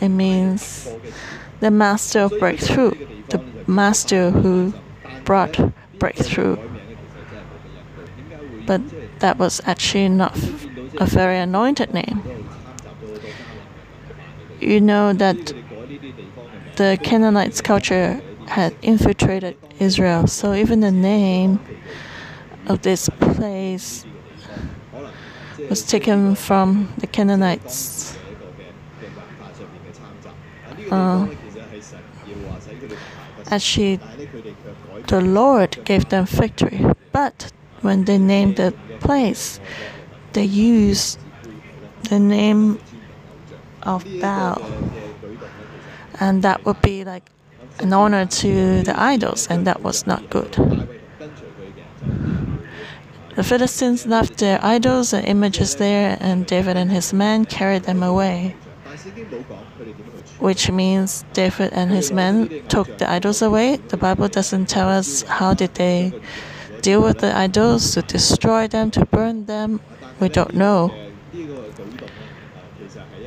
it 0.00 0.08
means 0.08 0.88
the 1.60 1.70
master 1.70 2.20
of 2.20 2.32
breakthrough, 2.38 2.92
the 3.28 3.42
master 3.66 4.30
who 4.30 4.74
brought 5.24 5.58
breakthrough. 5.98 6.56
But 8.66 8.82
that 9.20 9.38
was 9.38 9.60
actually 9.64 10.08
not 10.10 10.36
a 10.98 11.06
very 11.06 11.38
anointed 11.38 11.94
name. 11.94 12.22
You 14.60 14.80
know 14.80 15.12
that 15.12 15.54
the 16.76 16.98
Canaanites 17.02 17.60
culture 17.60 18.20
had 18.48 18.74
infiltrated 18.82 19.56
Israel, 19.78 20.26
so 20.26 20.54
even 20.54 20.80
the 20.80 20.90
name 20.90 21.60
of 22.66 22.82
this 22.82 23.08
place 23.20 24.04
was 25.68 25.82
taken 25.82 26.34
from 26.34 26.92
the 26.98 27.06
Canaanites. 27.06 28.16
Uh, 30.90 31.28
actually, 33.50 34.00
the 35.08 35.20
Lord 35.20 35.78
gave 35.84 36.08
them 36.08 36.24
victory, 36.24 36.84
but 37.12 37.52
when 37.82 38.04
they 38.04 38.18
named 38.18 38.56
the 38.56 38.72
place, 39.00 39.60
they 40.32 40.44
used 40.44 41.18
the 42.08 42.18
name 42.18 42.78
of 43.82 44.04
Baal, 44.20 44.62
and 46.18 46.42
that 46.42 46.64
would 46.64 46.80
be 46.80 47.04
like 47.04 47.30
an 47.80 47.92
honor 47.92 48.26
to 48.26 48.82
the 48.82 48.94
idols, 49.00 49.46
and 49.48 49.66
that 49.66 49.82
was 49.82 50.06
not 50.06 50.30
good. 50.30 50.56
The 53.36 53.44
Philistines 53.44 54.04
left 54.04 54.38
their 54.38 54.58
idols 54.64 55.12
and 55.12 55.24
images 55.24 55.76
there, 55.76 56.16
and 56.20 56.44
David 56.44 56.76
and 56.76 56.90
his 56.90 57.12
men 57.12 57.44
carried 57.44 57.84
them 57.84 58.02
away. 58.02 58.56
Which 60.40 60.70
means 60.70 61.24
David 61.32 61.72
and 61.72 61.90
his 61.90 62.10
men 62.10 62.48
took 62.68 62.98
the 62.98 63.08
idols 63.08 63.42
away. 63.42 63.76
The 63.76 63.96
Bible 63.96 64.28
doesn't 64.28 64.68
tell 64.68 64.88
us 64.88 65.22
how 65.22 65.54
did 65.54 65.74
they 65.74 66.12
deal 66.82 67.02
with 67.02 67.18
the 67.18 67.36
idols, 67.36 67.92
to 67.94 68.02
destroy 68.02 68.66
them, 68.66 68.90
to 68.92 69.04
burn 69.04 69.46
them. 69.46 69.80
We 70.20 70.28
don't 70.28 70.54
know. 70.54 70.92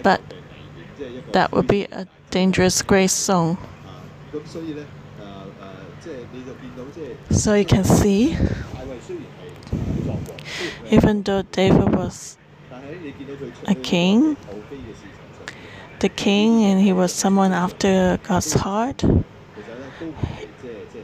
But 0.03 0.21
that 1.31 1.51
would 1.51 1.67
be 1.67 1.83
a 1.85 2.07
dangerous 2.31 2.81
grace 2.81 3.13
song. 3.13 3.57
So 7.31 7.53
you 7.53 7.65
can 7.65 7.83
see 7.83 8.37
even 10.89 11.23
though 11.23 11.41
David 11.41 11.95
was 11.95 12.37
a 13.65 13.75
king, 13.75 14.37
the 15.99 16.09
king, 16.09 16.63
and 16.63 16.81
he 16.81 16.93
was 16.93 17.13
someone 17.13 17.51
after 17.51 18.19
God's 18.23 18.53
heart, 18.53 19.03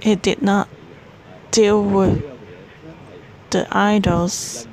he 0.01 0.15
did 0.15 0.41
not 0.41 0.69
deal 1.51 1.83
with 1.83 2.23
the 3.49 3.67
idols 3.71 4.67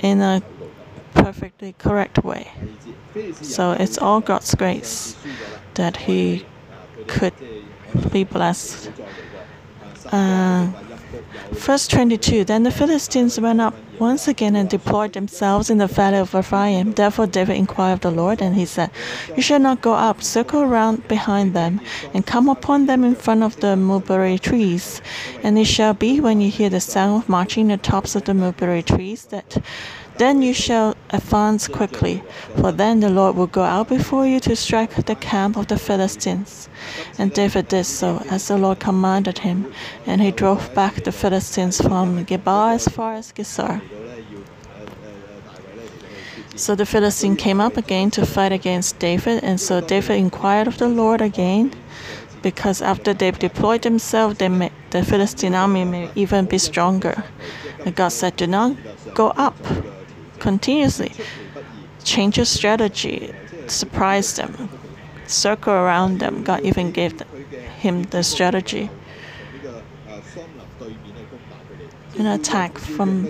in 0.00 0.20
a 0.20 0.42
perfectly 1.14 1.74
correct 1.78 2.24
way. 2.24 2.50
So 3.42 3.72
it's 3.72 3.98
all 3.98 4.20
God's 4.20 4.54
grace 4.54 5.16
that 5.74 5.96
he 5.96 6.46
could 7.08 7.34
be 8.12 8.24
blessed. 8.24 8.90
Uh, 10.12 10.68
Verse 11.52 11.88
22 11.88 12.44
Then 12.44 12.64
the 12.64 12.70
Philistines 12.70 13.40
went 13.40 13.60
up 13.62 13.74
once 13.98 14.28
again 14.28 14.54
and 14.54 14.68
deployed 14.68 15.14
themselves 15.14 15.70
in 15.70 15.78
the 15.78 15.86
valley 15.86 16.18
of 16.18 16.34
Rephaim. 16.34 16.92
Therefore 16.92 17.26
David 17.26 17.56
inquired 17.56 17.94
of 17.94 18.00
the 18.00 18.10
Lord, 18.10 18.42
and 18.42 18.54
he 18.54 18.66
said, 18.66 18.90
You 19.34 19.42
shall 19.42 19.58
not 19.58 19.80
go 19.80 19.94
up, 19.94 20.22
circle 20.22 20.60
around 20.60 21.08
behind 21.08 21.54
them, 21.54 21.80
and 22.12 22.26
come 22.26 22.48
upon 22.48 22.86
them 22.86 23.04
in 23.04 23.14
front 23.14 23.42
of 23.42 23.58
the 23.60 23.74
mulberry 23.76 24.38
trees. 24.38 25.00
And 25.42 25.58
it 25.58 25.64
shall 25.64 25.94
be 25.94 26.20
when 26.20 26.42
you 26.42 26.50
hear 26.50 26.68
the 26.68 26.80
sound 26.80 27.22
of 27.22 27.28
marching 27.28 27.70
in 27.70 27.78
the 27.78 27.82
tops 27.82 28.14
of 28.14 28.24
the 28.24 28.34
mulberry 28.34 28.82
trees 28.82 29.24
that 29.26 29.56
then 30.18 30.42
you 30.42 30.52
shall 30.52 30.96
advance 31.10 31.68
quickly, 31.68 32.22
for 32.56 32.72
then 32.72 33.00
the 33.00 33.08
Lord 33.08 33.36
will 33.36 33.46
go 33.46 33.62
out 33.62 33.88
before 33.88 34.26
you 34.26 34.40
to 34.40 34.56
strike 34.56 35.06
the 35.06 35.14
camp 35.14 35.56
of 35.56 35.68
the 35.68 35.78
Philistines. 35.78 36.68
And 37.18 37.32
David 37.32 37.68
did 37.68 37.84
so, 37.84 38.22
as 38.28 38.48
the 38.48 38.58
Lord 38.58 38.80
commanded 38.80 39.38
him, 39.38 39.72
and 40.06 40.20
he 40.20 40.30
drove 40.30 40.74
back 40.74 41.04
the 41.04 41.12
Philistines 41.12 41.80
from 41.80 42.24
Geba 42.26 42.74
as 42.74 42.88
far 42.88 43.14
as 43.14 43.32
Gezer. 43.32 43.80
So 46.56 46.74
the 46.74 46.86
Philistine 46.86 47.36
came 47.36 47.60
up 47.60 47.76
again 47.76 48.10
to 48.10 48.26
fight 48.26 48.52
against 48.52 48.98
David, 48.98 49.44
and 49.44 49.60
so 49.60 49.80
David 49.80 50.16
inquired 50.16 50.66
of 50.66 50.78
the 50.78 50.88
Lord 50.88 51.20
again, 51.20 51.72
because 52.42 52.82
after 52.82 53.14
they've 53.14 53.38
deployed 53.38 53.82
themselves, 53.82 54.38
they 54.38 54.48
may, 54.48 54.72
the 54.90 55.04
Philistine 55.04 55.54
army 55.54 55.84
may 55.84 56.10
even 56.16 56.46
be 56.46 56.58
stronger. 56.58 57.22
And 57.84 57.94
God 57.94 58.08
said, 58.08 58.36
Do 58.36 58.48
not 58.48 58.76
go 59.14 59.28
up 59.36 59.54
continuously. 60.38 61.12
Change 62.04 62.38
your 62.38 62.46
strategy, 62.46 63.34
surprise 63.66 64.36
them, 64.36 64.70
circle 65.26 65.72
around 65.72 66.20
them. 66.20 66.42
God 66.42 66.62
even 66.62 66.90
gave 66.90 67.20
him 67.78 68.04
the 68.04 68.22
strategy. 68.22 68.90
An 72.18 72.26
attack 72.26 72.78
from 72.78 73.28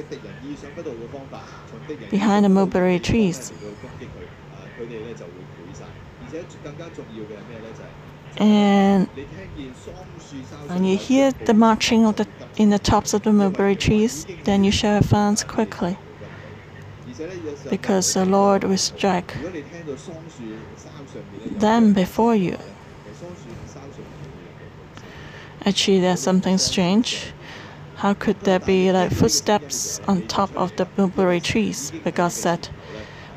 behind 2.10 2.44
the 2.44 2.48
mulberry 2.48 2.98
trees. 2.98 3.52
And 8.40 9.08
when 10.68 10.84
you 10.84 10.96
hear 10.96 11.32
the 11.32 11.54
marching 11.54 12.06
of 12.06 12.16
the 12.16 12.28
in 12.56 12.70
the 12.70 12.78
tops 12.78 13.12
of 13.14 13.22
the 13.22 13.32
mulberry 13.32 13.74
trees, 13.74 14.26
then 14.44 14.62
you 14.62 14.70
shall 14.70 14.98
advance 14.98 15.42
quickly 15.42 15.98
because 17.70 18.14
the 18.14 18.24
Lord 18.24 18.64
will 18.64 18.76
strike 18.76 19.34
them 21.46 21.92
before 21.92 22.34
you. 22.34 22.56
Actually, 25.64 26.00
there's 26.00 26.20
something 26.20 26.58
strange. 26.58 27.32
How 27.96 28.14
could 28.14 28.40
there 28.40 28.60
be 28.60 28.92
like 28.92 29.12
footsteps 29.12 30.00
on 30.06 30.26
top 30.28 30.56
of 30.56 30.74
the 30.76 30.86
mulberry 30.96 31.40
trees? 31.40 31.92
Because 32.04 32.34
said, 32.34 32.68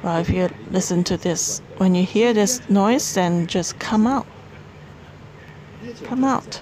well, 0.04 0.20
if 0.20 0.30
you 0.30 0.50
listen 0.70 1.04
to 1.06 1.18
this, 1.18 1.62
when 1.78 1.96
you 1.96 2.04
hear 2.04 2.34
this 2.34 2.62
noise, 2.70 3.16
then 3.16 3.48
just 3.48 3.80
come 3.80 4.06
out. 4.06 4.28
come 6.04 6.24
out. 6.24 6.62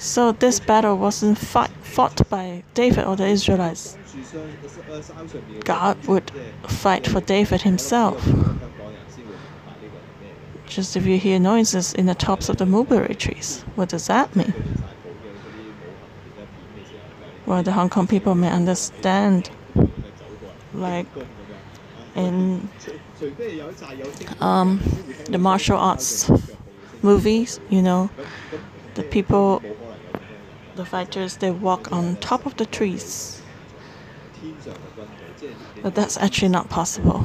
So 0.00 0.32
this 0.32 0.60
battle 0.60 0.96
wasn't 0.96 1.36
fought 1.36 2.28
by 2.30 2.62
David 2.72 3.04
or 3.04 3.16
the 3.16 3.26
Israelites. 3.26 3.98
God 5.64 6.02
would 6.06 6.32
fight 6.66 7.06
for 7.06 7.20
David 7.20 7.60
himself. 7.60 8.26
Just 10.66 10.96
if 10.96 11.04
you 11.04 11.18
hear 11.18 11.38
noises 11.38 11.92
in 11.92 12.06
the 12.06 12.14
tops 12.14 12.48
of 12.48 12.56
the 12.56 12.64
mulberry 12.64 13.14
trees, 13.14 13.62
what 13.74 13.90
does 13.90 14.06
that 14.06 14.34
mean? 14.34 14.54
Well, 17.44 17.62
the 17.62 17.72
Hong 17.72 17.90
Kong 17.90 18.06
people 18.06 18.34
may 18.34 18.48
understand, 18.48 19.50
like 20.72 21.06
in 22.16 22.70
um, 24.40 24.80
the 25.26 25.38
martial 25.38 25.76
arts 25.76 26.30
movies, 27.02 27.60
you 27.68 27.82
know, 27.82 28.08
the 28.94 29.02
people, 29.02 29.62
the 30.76 30.84
fighters, 30.84 31.36
they 31.36 31.50
walk 31.50 31.92
on 31.92 32.16
top 32.16 32.46
of 32.46 32.56
the 32.56 32.66
trees. 32.66 33.42
But 35.82 35.94
that's 35.94 36.16
actually 36.16 36.48
not 36.48 36.68
possible. 36.68 37.24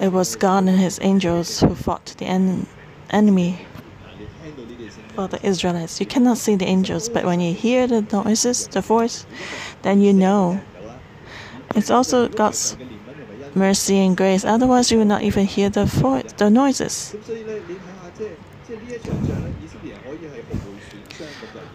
It 0.00 0.12
was 0.12 0.36
God 0.36 0.64
and 0.64 0.78
his 0.78 0.98
angels 1.02 1.60
who 1.60 1.74
fought 1.74 2.14
the 2.18 2.26
en 2.26 2.66
enemy 3.10 3.66
for 5.14 5.28
the 5.28 5.44
Israelites. 5.44 6.00
You 6.00 6.06
cannot 6.06 6.38
see 6.38 6.56
the 6.56 6.66
angels, 6.66 7.08
but 7.08 7.24
when 7.24 7.40
you 7.40 7.52
hear 7.52 7.86
the 7.86 8.02
noises, 8.12 8.68
the 8.68 8.80
voice, 8.80 9.26
then 9.82 10.00
you 10.00 10.12
know. 10.12 10.60
It's 11.74 11.90
also 11.90 12.28
God's 12.28 12.76
mercy 13.54 13.98
and 13.98 14.16
grace. 14.16 14.44
Otherwise, 14.44 14.90
you 14.90 14.98
will 14.98 15.04
not 15.04 15.22
even 15.22 15.46
hear 15.46 15.68
the 15.70 15.84
voice, 15.84 16.32
the 16.36 16.50
noises. 16.50 17.14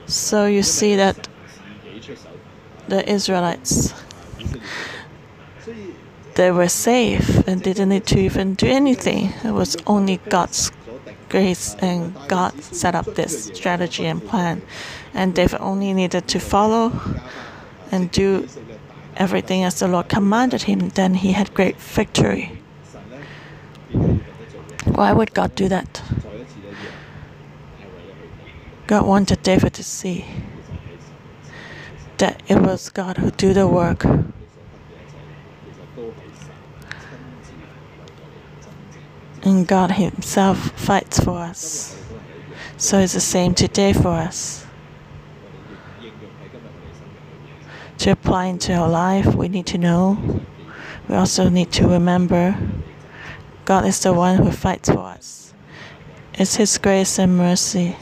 So 0.05 0.45
you 0.45 0.63
see 0.63 0.95
that 0.95 1.28
the 2.88 3.09
Israelites 3.09 3.93
they 6.36 6.51
were 6.51 6.68
safe 6.68 7.47
and 7.47 7.63
didn't 7.63 7.89
need 7.89 8.05
to 8.07 8.20
even 8.20 8.55
do 8.55 8.68
anything. 8.68 9.34
It 9.43 9.51
was 9.51 9.78
only 9.88 10.18
God's 10.30 10.72
grace 11.30 11.76
and 11.80 12.13
God 12.28 12.61
set 12.61 12.93
up 12.93 13.05
this 13.16 13.45
strategy 13.45 14.05
and 14.05 14.22
plan. 14.22 14.61
And 15.13 15.34
David 15.34 15.61
only 15.61 15.93
needed 15.93 16.28
to 16.28 16.39
follow 16.39 16.91
and 17.89 18.11
do 18.11 18.47
everything 19.16 19.63
as 19.63 19.80
the 19.80 19.88
Lord 19.88 20.09
commanded 20.09 20.63
him. 20.63 20.89
Then 20.89 21.13
he 21.13 21.32
had 21.32 21.53
great 21.53 21.78
victory. 21.78 22.61
Why 24.84 25.13
would 25.13 25.34
God 25.34 25.55
do 25.55 25.70
that? 25.70 26.01
God 28.88 29.08
wanted 29.08 29.42
David 29.42 29.74
to 29.74 29.84
see 29.84 30.26
that 32.18 32.44
it 32.48 32.60
was 32.60 32.90
God 32.90 33.18
who 33.18 33.32
do 33.32 33.52
the 33.52 33.68
work. 33.68 34.06
And 39.42 39.68
God 39.68 39.92
Himself 39.92 40.72
fights 40.80 41.20
for 41.20 41.40
us. 41.40 42.00
So 42.78 43.00
it's 43.00 43.14
the 43.14 43.22
same 43.22 43.56
today 43.56 43.92
for 43.92 44.10
us. 44.10 44.68
To 48.00 48.12
apply 48.12 48.46
into 48.46 48.74
our 48.74 48.90
life, 48.90 49.34
we 49.34 49.48
need 49.48 49.66
to 49.68 49.80
know. 49.80 50.44
We 51.10 51.16
also 51.16 51.50
need 51.50 51.72
to 51.74 51.88
remember 51.88 52.56
God 53.66 53.86
is 53.86 54.00
the 54.00 54.14
one 54.14 54.38
who 54.38 54.52
fights 54.52 54.90
for 54.90 55.00
us. 55.00 55.56
It's 56.36 56.58
His 56.58 56.78
grace 56.78 57.18
and 57.18 57.36
mercy 57.36 57.96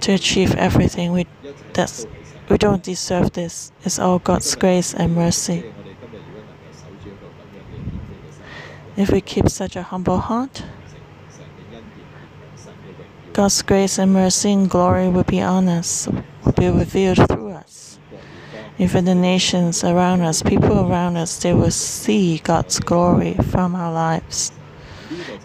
to 0.00 0.12
achieve 0.12 0.54
everything. 0.54 1.12
We, 1.12 1.26
that's, 1.72 2.06
we 2.48 2.58
don't 2.58 2.82
deserve 2.82 3.32
this. 3.32 3.72
It's 3.84 3.98
all 3.98 4.18
God's 4.18 4.54
grace 4.54 4.94
and 4.94 5.14
mercy. 5.14 5.72
If 8.96 9.10
we 9.10 9.20
keep 9.20 9.48
such 9.48 9.76
a 9.76 9.82
humble 9.82 10.18
heart, 10.18 10.64
God's 13.32 13.62
grace 13.62 13.98
and 13.98 14.12
mercy 14.12 14.52
and 14.52 14.68
glory 14.68 15.08
will 15.08 15.22
be 15.22 15.40
on 15.40 15.68
us, 15.68 16.08
will 16.44 16.52
be 16.52 16.68
revealed 16.68 17.28
through 17.28 17.50
us. 17.50 18.00
Even 18.78 19.04
the 19.04 19.14
nations 19.14 19.84
around 19.84 20.22
us, 20.22 20.42
people 20.42 20.90
around 20.90 21.16
us, 21.16 21.40
they 21.40 21.54
will 21.54 21.70
see 21.70 22.38
God's 22.38 22.80
glory 22.80 23.34
from 23.34 23.74
our 23.74 23.92
lives 23.92 24.50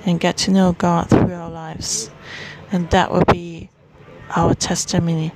and 0.05 0.19
get 0.19 0.37
to 0.37 0.51
know 0.51 0.73
God 0.73 1.09
through 1.09 1.33
our 1.33 1.49
lives. 1.49 2.09
And 2.71 2.89
that 2.89 3.11
will 3.11 3.25
be 3.25 3.69
our 4.35 4.53
testimony 4.53 5.31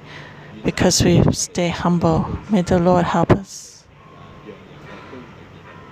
because 0.64 1.04
we 1.04 1.24
stay 1.32 1.70
humble. 1.70 2.28
May 2.50 2.62
the 2.62 2.80
Lord 2.80 3.06
help 3.06 3.32
us 3.32 3.86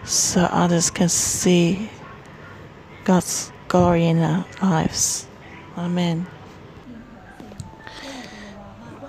so 0.04 0.42
others 0.42 0.90
can 0.90 1.10
see 1.10 1.90
God's 3.04 3.52
glory 3.68 4.06
in 4.06 4.20
our 4.20 4.46
lives. 4.62 5.28
Amen. 5.78 6.28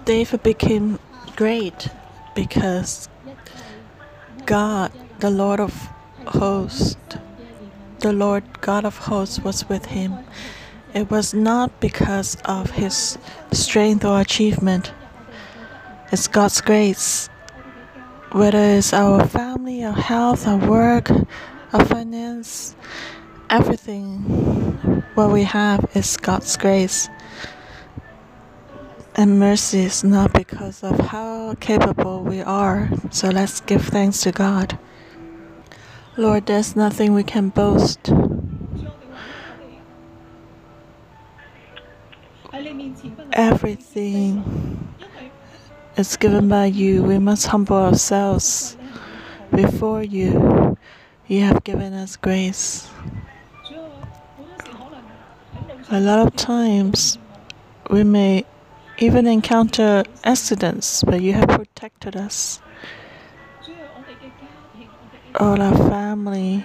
David 0.05 0.43
became 0.43 0.99
great 1.35 1.89
because 2.35 3.09
God, 4.45 4.93
the 5.19 5.31
Lord 5.31 5.61
of 5.61 5.73
hosts, 6.27 6.97
the 8.01 8.13
Lord 8.13 8.45
God 8.61 8.85
of 8.85 8.97
hosts 8.99 9.41
was 9.41 9.69
with 9.69 9.87
him. 9.87 10.15
It 10.97 11.11
was 11.11 11.35
not 11.35 11.79
because 11.79 12.39
of 12.47 12.71
his 12.71 13.19
strength 13.53 14.03
or 14.03 14.19
achievement. 14.19 14.95
It's 16.11 16.27
God's 16.27 16.63
grace. 16.63 17.29
Whether 18.33 18.79
it's 18.79 18.95
our 18.95 19.27
family, 19.27 19.85
our 19.85 19.93
health, 19.93 20.47
our 20.47 20.57
work, 20.57 21.11
our 21.75 21.85
finance, 21.85 22.75
everything 23.51 24.23
what 25.15 25.31
we 25.33 25.43
have 25.43 25.85
is 25.93 26.17
God's 26.17 26.57
grace. 26.57 27.11
And 29.17 29.39
mercy 29.39 29.81
is 29.81 30.03
not 30.03 30.33
because 30.33 30.83
of 30.83 30.99
how 30.99 31.57
capable 31.61 32.23
we 32.23 32.41
are. 32.41 32.89
So 33.11 33.29
let's 33.29 33.61
give 33.61 33.85
thanks 33.85 34.23
to 34.23 34.33
God. 34.33 34.79
Lord, 36.17 36.47
there's 36.47 36.75
nothing 36.75 37.13
we 37.13 37.23
can 37.23 37.51
boast. 37.51 38.11
Everything 43.37 44.95
is 45.99 46.17
given 46.17 46.49
by 46.49 46.65
you. 46.65 47.03
We 47.03 47.19
must 47.19 47.49
humble 47.49 47.77
ourselves 47.77 48.79
before 49.55 50.03
you. 50.03 50.79
You 51.27 51.43
have 51.43 51.63
given 51.63 51.93
us 51.93 52.17
grace. 52.17 52.89
A 55.91 56.01
lot 56.01 56.27
of 56.27 56.35
times 56.35 57.19
we 57.91 58.05
may 58.05 58.47
even 58.97 59.27
encounter 59.27 60.05
accidents, 60.25 61.05
but 61.05 61.21
you 61.21 61.35
have 61.35 61.49
protected 61.49 62.17
us. 62.17 62.63
All 65.39 65.61
our 65.61 65.77
family, 65.91 66.65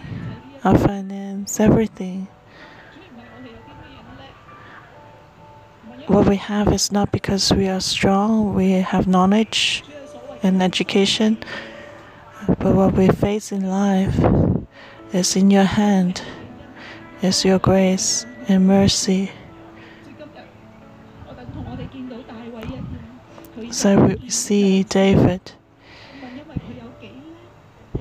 our 0.64 0.78
finance, 0.78 1.60
everything. 1.60 2.30
What 6.12 6.28
we 6.28 6.36
have 6.36 6.74
is 6.74 6.92
not 6.92 7.14
because 7.14 7.54
we 7.54 7.70
are 7.70 7.80
strong, 7.80 8.54
we 8.54 8.72
have 8.72 9.08
knowledge 9.08 9.82
and 10.44 10.62
education, 10.62 11.38
but 12.48 12.76
what 12.76 12.94
we 12.96 13.08
face 13.08 13.54
in 13.54 13.70
life 13.70 14.20
is 15.14 15.38
in 15.38 15.50
your 15.50 15.64
hand, 15.64 16.22
is 17.22 17.46
your 17.46 17.60
grace 17.60 18.26
and 18.50 18.68
mercy. 18.68 19.32
So 23.70 24.06
we 24.06 24.30
see 24.30 24.84
David. 24.84 25.54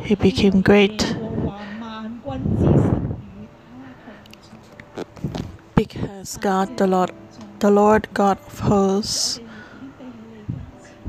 He 0.01 0.17
became 0.17 0.63
great 0.63 1.15
because 5.77 6.37
God, 6.39 6.77
the 6.77 6.89
Lord, 6.89 7.13
the 7.61 7.71
Lord 7.71 8.09
God 8.15 8.39
of 8.47 8.59
hosts, 8.61 9.39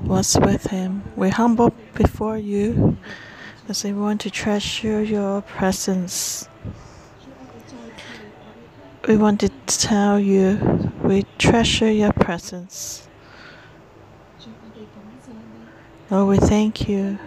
was 0.03 0.37
with 0.39 0.67
him. 0.67 1.03
We 1.15 1.29
humble 1.29 1.73
before 1.95 2.37
you 2.37 2.97
as 3.69 3.83
we 3.85 3.93
want 3.93 4.21
to 4.21 4.29
treasure 4.29 5.01
your 5.01 5.41
presence. 5.41 6.49
We 9.07 9.15
want 9.17 9.39
to 9.39 9.49
tell 9.65 10.19
you 10.19 10.91
we 11.01 11.25
treasure 11.37 11.91
your 11.91 12.13
presence. 12.13 13.07
Lord, 16.09 16.27
we 16.27 16.45
thank 16.45 16.89
you 16.89 17.17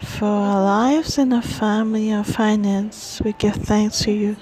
for 0.00 0.24
our 0.24 0.62
lives 0.62 1.18
and 1.18 1.34
our 1.34 1.42
family, 1.42 2.12
our 2.12 2.24
finance. 2.24 3.20
We 3.22 3.34
give 3.34 3.56
thanks 3.56 4.00
to 4.04 4.12
you. 4.12 4.36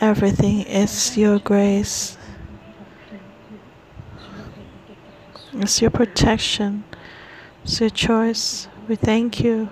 Everything 0.00 0.62
is 0.62 1.18
your 1.18 1.38
grace. 1.38 2.16
It's 5.52 5.82
your 5.82 5.90
protection. 5.90 6.84
It's 7.64 7.80
your 7.80 7.90
choice. 7.90 8.66
We 8.88 8.96
thank 8.96 9.40
you. 9.40 9.68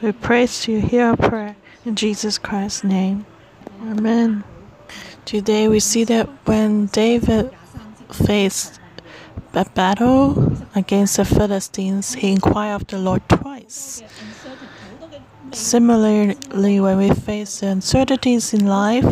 We 0.00 0.12
praise 0.12 0.68
you. 0.68 0.80
Hear 0.80 1.06
our 1.06 1.16
prayer. 1.16 1.56
In 1.84 1.96
Jesus 1.96 2.38
Christ's 2.38 2.84
name. 2.84 3.26
Amen. 3.82 4.44
Today 5.24 5.66
we 5.66 5.80
see 5.80 6.04
that 6.04 6.28
when 6.44 6.86
David 6.86 7.50
faced 8.12 8.78
a 9.54 9.64
battle 9.64 10.56
against 10.76 11.16
the 11.16 11.24
Philistines, 11.24 12.14
he 12.14 12.30
inquired 12.30 12.82
of 12.82 12.86
the 12.86 12.98
Lord 12.98 13.28
twice. 13.28 14.02
Similarly, 15.50 16.80
when 16.80 16.98
we 16.98 17.10
face 17.10 17.60
the 17.60 17.66
uncertainties 17.66 18.54
in 18.54 18.66
life, 18.66 19.04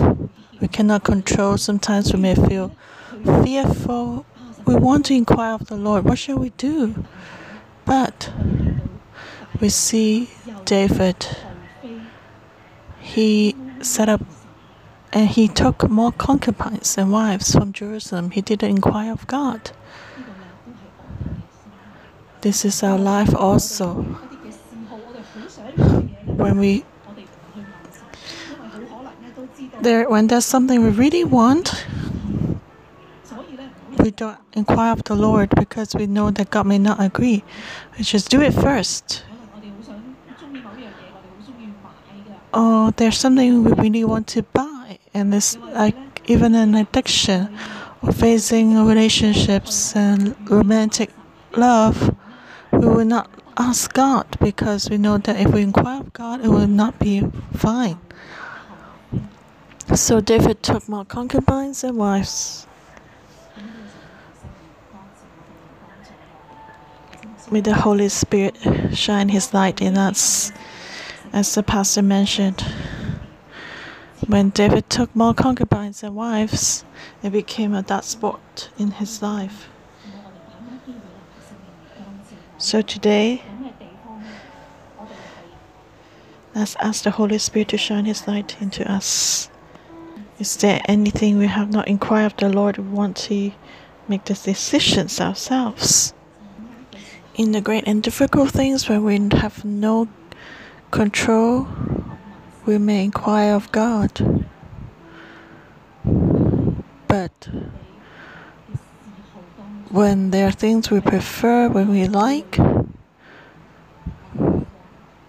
we 0.61 0.68
cannot 0.68 1.04
control. 1.04 1.56
Sometimes 1.56 2.12
we 2.12 2.20
may 2.20 2.34
feel 2.34 2.74
fearful. 3.42 4.26
We 4.66 4.74
want 4.74 5.06
to 5.06 5.14
inquire 5.14 5.54
of 5.54 5.66
the 5.66 5.76
Lord, 5.76 6.04
what 6.04 6.18
shall 6.18 6.38
we 6.38 6.50
do? 6.50 7.04
But 7.84 8.32
we 9.61 9.68
see 9.68 10.30
David, 10.64 11.26
he 13.00 13.56
set 13.80 14.08
up 14.08 14.22
and 15.12 15.28
he 15.28 15.48
took 15.48 15.90
more 15.90 16.12
concubines 16.12 16.96
and 16.96 17.11
wives 17.11 17.52
from 17.52 17.72
Jerusalem. 17.72 18.30
He 18.30 18.40
didn't 18.40 18.70
inquire 18.70 19.12
of 19.12 19.26
God. 19.26 19.72
This 22.42 22.64
is 22.64 22.82
our 22.82 22.98
life 22.98 23.34
also. 23.34 24.02
When 26.26 26.58
we 26.58 26.84
there 29.83 30.09
when 30.09 30.26
there's 30.26 30.45
something 30.45 30.83
we 30.83 30.91
really 30.91 31.24
want, 31.24 31.87
we 33.99 34.11
don't 34.11 34.39
inquire 34.53 34.93
of 34.93 35.05
the 35.05 35.14
Lord 35.14 35.51
because 35.51 35.95
we 35.95 36.07
know 36.07 36.31
that 36.31 36.51
God 36.51 36.66
may 36.66 36.78
not 36.78 37.01
agree. 37.01 37.45
We 37.97 38.05
just 38.05 38.31
do 38.31 38.41
it 38.41 38.53
first. 38.53 39.24
Oh, 42.53 42.91
there's 42.97 43.16
something 43.16 43.64
we 43.64 43.72
really 43.72 44.05
want 44.05 44.26
to 44.28 44.43
buy, 44.43 44.99
and 45.14 45.33
it's 45.33 45.57
like 45.57 45.95
even 46.26 46.55
an 46.55 46.74
addiction 46.74 47.57
or 48.03 48.12
facing 48.12 48.85
relationships 48.85 49.95
and 49.95 50.35
romantic 50.51 51.11
love. 51.57 52.16
We 52.72 52.87
will 52.87 53.05
not 53.05 53.31
ask 53.57 53.93
God 53.93 54.26
because 54.41 54.91
we 54.91 54.99
know 54.99 55.18
that 55.18 55.39
if 55.39 55.53
we 55.53 55.62
inquire 55.62 56.01
of 56.01 56.12
God, 56.12 56.45
it 56.45 56.49
will 56.49 56.66
not 56.66 56.99
be 56.99 57.22
fine. 57.55 57.99
So 59.95 60.20
David 60.20 60.62
took 60.62 60.88
more 60.88 61.05
concubines 61.05 61.82
and 61.82 61.97
wives. 61.97 62.66
May 67.51 67.61
the 67.61 67.74
Holy 67.74 68.09
Spirit 68.09 68.57
shine 68.95 69.28
His 69.28 69.53
light 69.53 69.82
in 69.82 69.99
us. 69.99 70.53
As 71.32 71.55
the 71.55 71.62
pastor 71.64 72.03
mentioned, 72.03 72.64
when 74.26 74.51
David 74.51 74.88
took 74.88 75.14
more 75.16 75.34
concubines 75.34 76.05
and 76.05 76.14
wives, 76.14 76.84
it 77.22 77.30
became 77.30 77.74
a 77.74 77.82
dark 77.82 78.05
spot 78.05 78.70
in 78.78 78.93
his 78.93 79.20
life. 79.22 79.68
So 82.59 82.80
today, 82.82 83.43
let's 86.55 86.76
ask 86.76 87.03
the 87.03 87.11
Holy 87.11 87.38
Spirit 87.38 87.68
to 87.68 87.78
shine 87.78 88.05
His 88.05 88.28
light 88.28 88.57
into 88.61 88.88
us. 88.91 89.49
Is 90.41 90.57
there 90.57 90.80
anything 90.86 91.36
we 91.36 91.49
have 91.49 91.70
not 91.70 91.86
inquired 91.86 92.32
of 92.32 92.36
the 92.38 92.49
Lord? 92.49 92.78
We 92.78 92.84
want 92.84 93.16
to 93.28 93.53
make 94.09 94.24
the 94.24 94.32
decisions 94.32 95.20
ourselves 95.20 96.14
in 97.34 97.53
the 97.53 97.61
great 97.61 97.84
and 97.86 98.03
difficult 98.03 98.51
things 98.51 98.88
where 98.88 99.01
we 99.01 99.18
have 99.32 99.64
no 99.64 100.09
control, 100.91 101.68
we 102.66 102.78
may 102.78 103.05
inquire 103.05 103.55
of 103.55 103.70
God. 103.70 104.47
But 107.07 107.49
when 109.91 110.30
there 110.30 110.49
are 110.49 110.53
things 110.53 110.91
we 110.91 111.01
prefer, 111.01 111.68
when 111.68 111.88
we 111.88 112.07
like, 112.07 112.59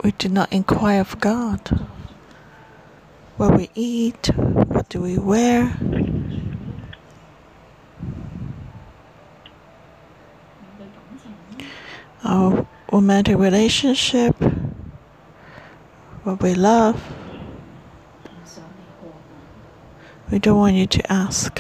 we 0.04 0.12
do 0.18 0.30
not 0.30 0.52
inquire 0.52 1.02
of 1.02 1.20
God. 1.20 1.88
What 3.42 3.58
we 3.58 3.72
eat, 3.74 4.30
what 4.36 4.88
do 4.90 5.02
we 5.02 5.18
wear, 5.18 5.76
our 12.24 12.68
romantic 12.92 13.40
relationship, 13.40 14.36
what 16.22 16.40
we 16.44 16.54
love. 16.54 17.02
We 20.30 20.38
don't 20.38 20.60
want 20.60 20.76
you 20.76 20.86
to 20.86 21.12
ask. 21.12 21.60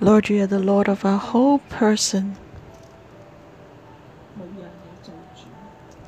Lord, 0.00 0.28
you 0.28 0.44
are 0.44 0.46
the 0.46 0.60
Lord 0.60 0.88
of 0.88 1.04
our 1.04 1.18
whole 1.18 1.58
person. 1.58 2.36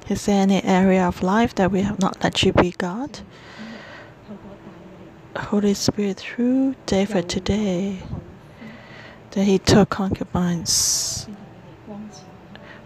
Is 0.09 0.27
there 0.27 0.43
any 0.43 0.63
area 0.63 1.07
of 1.07 1.23
life 1.23 1.55
that 1.55 1.73
we 1.73 1.81
have 1.81 1.99
not 1.99 2.23
let 2.23 2.43
you 2.43 2.53
be 2.53 2.73
God? 2.73 3.21
Holy 5.35 5.75
Spirit, 5.75 6.19
through 6.19 6.75
David 6.85 7.29
today, 7.29 7.99
that 9.31 9.45
he 9.45 9.59
took 9.59 9.89
concubines. 9.89 11.27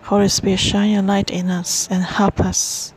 Holy 0.02 0.28
Spirit, 0.28 0.60
shine 0.60 0.90
your 0.92 1.02
light 1.02 1.30
in 1.30 1.50
us 1.50 1.88
and 1.90 2.02
help 2.02 2.40
us. 2.40 2.94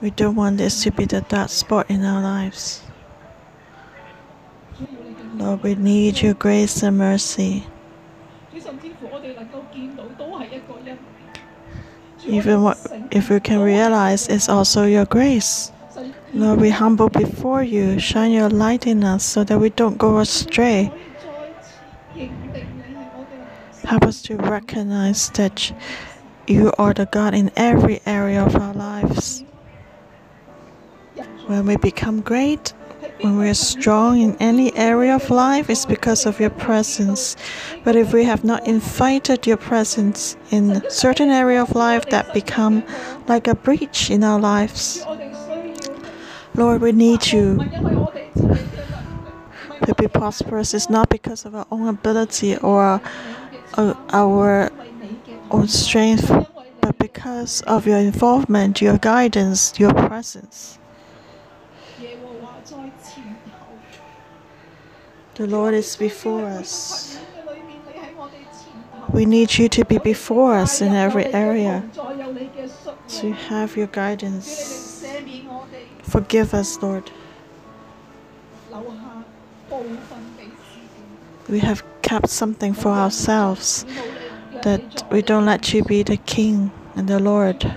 We 0.00 0.10
don't 0.10 0.34
want 0.34 0.56
this 0.56 0.82
to 0.84 0.90
be 0.90 1.04
the 1.04 1.20
dark 1.20 1.50
spot 1.50 1.90
in 1.90 2.04
our 2.04 2.22
lives. 2.22 2.82
Lord, 5.34 5.62
we 5.62 5.74
need 5.74 6.22
your 6.22 6.34
grace 6.34 6.82
and 6.82 6.98
mercy. 6.98 7.66
Even 12.26 12.62
what, 12.62 12.78
if 13.10 13.30
we 13.30 13.40
can 13.40 13.60
realize 13.60 14.28
it's 14.28 14.48
also 14.48 14.84
your 14.84 15.04
grace. 15.04 15.72
Lord, 16.34 16.60
we 16.60 16.70
humble 16.70 17.08
before 17.08 17.62
you. 17.62 17.98
Shine 17.98 18.32
your 18.32 18.48
light 18.48 18.86
in 18.86 19.04
us 19.04 19.24
so 19.24 19.44
that 19.44 19.58
we 19.58 19.70
don't 19.70 19.98
go 19.98 20.18
astray. 20.18 20.90
Help 23.84 24.04
us 24.04 24.22
to 24.22 24.36
recognize 24.36 25.28
that 25.30 25.72
you 26.46 26.72
are 26.78 26.94
the 26.94 27.06
God 27.06 27.34
in 27.34 27.50
every 27.56 28.00
area 28.06 28.42
of 28.44 28.56
our 28.56 28.72
lives. 28.72 29.44
When 31.46 31.66
we 31.66 31.76
become 31.76 32.20
great, 32.20 32.72
when 33.22 33.38
we 33.38 33.48
are 33.48 33.54
strong 33.54 34.20
in 34.20 34.36
any 34.40 34.76
area 34.76 35.14
of 35.14 35.30
life, 35.30 35.70
it's 35.70 35.86
because 35.86 36.26
of 36.26 36.40
your 36.40 36.50
presence. 36.50 37.36
But 37.84 37.94
if 37.96 38.12
we 38.12 38.24
have 38.24 38.42
not 38.44 38.66
invited 38.66 39.46
your 39.46 39.56
presence 39.56 40.36
in 40.50 40.82
certain 40.90 41.30
area 41.30 41.62
of 41.62 41.74
life 41.74 42.06
that 42.10 42.34
become 42.34 42.82
like 43.28 43.46
a 43.46 43.54
breach 43.54 44.10
in 44.10 44.24
our 44.24 44.40
lives, 44.40 45.06
Lord, 46.54 46.82
we 46.82 46.92
need 46.92 47.32
you 47.32 47.58
to 49.86 49.94
be 49.96 50.08
prosperous. 50.08 50.74
It's 50.74 50.90
not 50.90 51.08
because 51.08 51.44
of 51.44 51.54
our 51.54 51.66
own 51.70 51.88
ability 51.88 52.56
or 52.58 53.00
our 53.76 54.70
own 55.50 55.68
strength, 55.68 56.28
but 56.80 56.98
because 56.98 57.62
of 57.62 57.86
your 57.86 57.98
involvement, 57.98 58.82
your 58.82 58.98
guidance, 58.98 59.78
your 59.78 59.94
presence. 59.94 60.78
The 65.34 65.46
Lord 65.46 65.72
is 65.72 65.96
before 65.96 66.44
us. 66.44 67.18
We 69.10 69.24
need 69.24 69.56
you 69.56 69.68
to 69.70 69.84
be 69.84 69.98
before 69.98 70.56
us 70.56 70.82
in 70.82 70.94
every 70.94 71.26
area, 71.32 71.84
to 73.08 73.32
have 73.32 73.76
your 73.76 73.86
guidance. 73.86 75.04
Forgive 76.02 76.52
us, 76.52 76.82
Lord. 76.82 77.10
We 81.48 81.60
have 81.60 81.82
kept 82.02 82.28
something 82.28 82.74
for 82.74 82.90
ourselves 82.90 83.86
that 84.62 85.10
we 85.10 85.22
don't 85.22 85.46
let 85.46 85.72
you 85.72 85.82
be 85.82 86.02
the 86.02 86.18
King 86.18 86.70
and 86.94 87.08
the 87.08 87.18
Lord. 87.18 87.74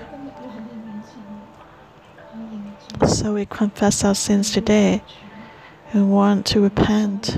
So 3.08 3.34
we 3.34 3.46
confess 3.46 4.04
our 4.04 4.16
sins 4.16 4.52
today 4.52 5.02
and 5.96 6.12
want 6.12 6.46
to 6.46 6.60
repent. 6.60 7.38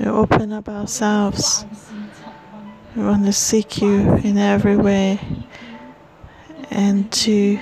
We 0.00 0.06
open 0.06 0.52
up 0.52 0.68
ourselves 0.68 1.64
We 2.96 3.04
want 3.04 3.24
to 3.26 3.32
seek 3.32 3.80
you 3.80 4.16
in 4.24 4.36
every 4.36 4.76
way 4.76 5.20
and 6.70 7.10
to 7.12 7.60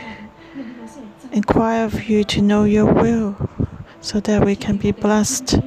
inquire 1.33 1.85
of 1.85 2.05
you 2.05 2.25
to 2.25 2.41
know 2.41 2.65
your 2.65 2.91
will 2.91 3.37
so 4.01 4.21
that 4.21 4.43
we 4.43 4.57
can 4.57 4.79
be 4.79 4.93
blessed. 4.93 5.61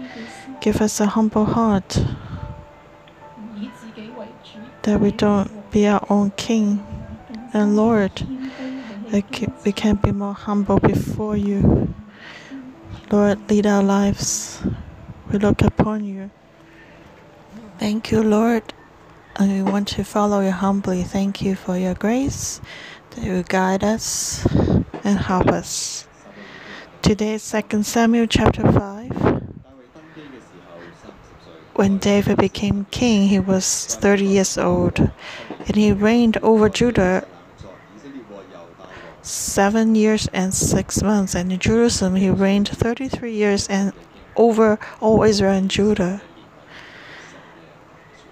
Give 0.61 0.81
us 0.81 0.99
a 0.99 1.05
humble 1.05 1.45
heart 1.45 2.03
that 4.81 4.99
we 4.99 5.11
don't 5.11 5.69
be 5.69 5.85
our 5.85 6.03
own 6.09 6.31
king 6.31 6.88
and 7.53 7.75
Lord. 7.75 8.11
We 9.11 9.21
can 9.71 9.95
be 9.95 10.11
more 10.11 10.33
humble 10.33 10.79
before 10.79 11.35
you. 11.35 11.93
Lord, 13.11 13.49
lead 13.49 13.65
our 13.65 13.83
lives. 13.83 14.61
We 15.31 15.39
look 15.39 15.61
upon 15.61 16.03
you. 16.03 16.29
Thank 17.79 18.11
you, 18.11 18.21
Lord. 18.21 18.73
And 19.37 19.51
we 19.51 19.71
want 19.71 19.87
to 19.89 20.03
follow 20.03 20.41
you 20.41 20.51
humbly. 20.51 21.03
Thank 21.03 21.41
you 21.41 21.55
for 21.55 21.77
your 21.77 21.93
grace 21.95 22.61
that 23.11 23.23
you 23.23 23.43
guide 23.43 23.83
us 23.83 24.45
and 25.03 25.17
help 25.17 25.47
us. 25.47 26.07
Today 27.01 27.35
is 27.35 27.55
2 27.69 27.83
Samuel 27.83 28.27
chapter 28.27 28.69
5. 28.71 29.43
When 31.75 31.97
David 31.97 32.37
became 32.37 32.85
king, 32.91 33.29
he 33.29 33.39
was 33.39 33.85
30 33.95 34.25
years 34.25 34.57
old, 34.57 34.99
and 34.99 35.75
he 35.75 35.93
reigned 35.93 36.35
over 36.43 36.67
Judah 36.67 37.25
seven 39.21 39.95
years 39.95 40.27
and 40.33 40.53
six 40.53 41.01
months, 41.01 41.35
and 41.35 41.51
in 41.51 41.59
Jerusalem 41.59 42.15
he 42.15 42.29
reigned 42.29 42.69
33 42.69 43.33
years 43.33 43.67
and 43.67 43.93
over 44.35 44.79
all 44.99 45.23
Israel 45.23 45.53
and 45.53 45.69
Judah. 45.69 46.21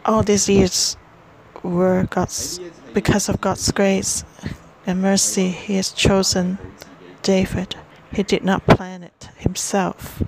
All 0.06 0.24
these 0.24 0.48
years 0.48 0.96
were 1.64 2.08
God's 2.10 2.60
because 2.94 3.30
of 3.30 3.42
God's 3.42 3.72
grace 3.72 4.24
and 4.86 5.02
mercy. 5.02 5.50
He 5.50 5.76
has 5.76 5.92
chosen 5.92 6.58
David. 7.22 7.76
He 8.12 8.24
did 8.24 8.44
not 8.44 8.66
plan 8.66 9.04
it 9.04 9.30
himself. 9.38 10.24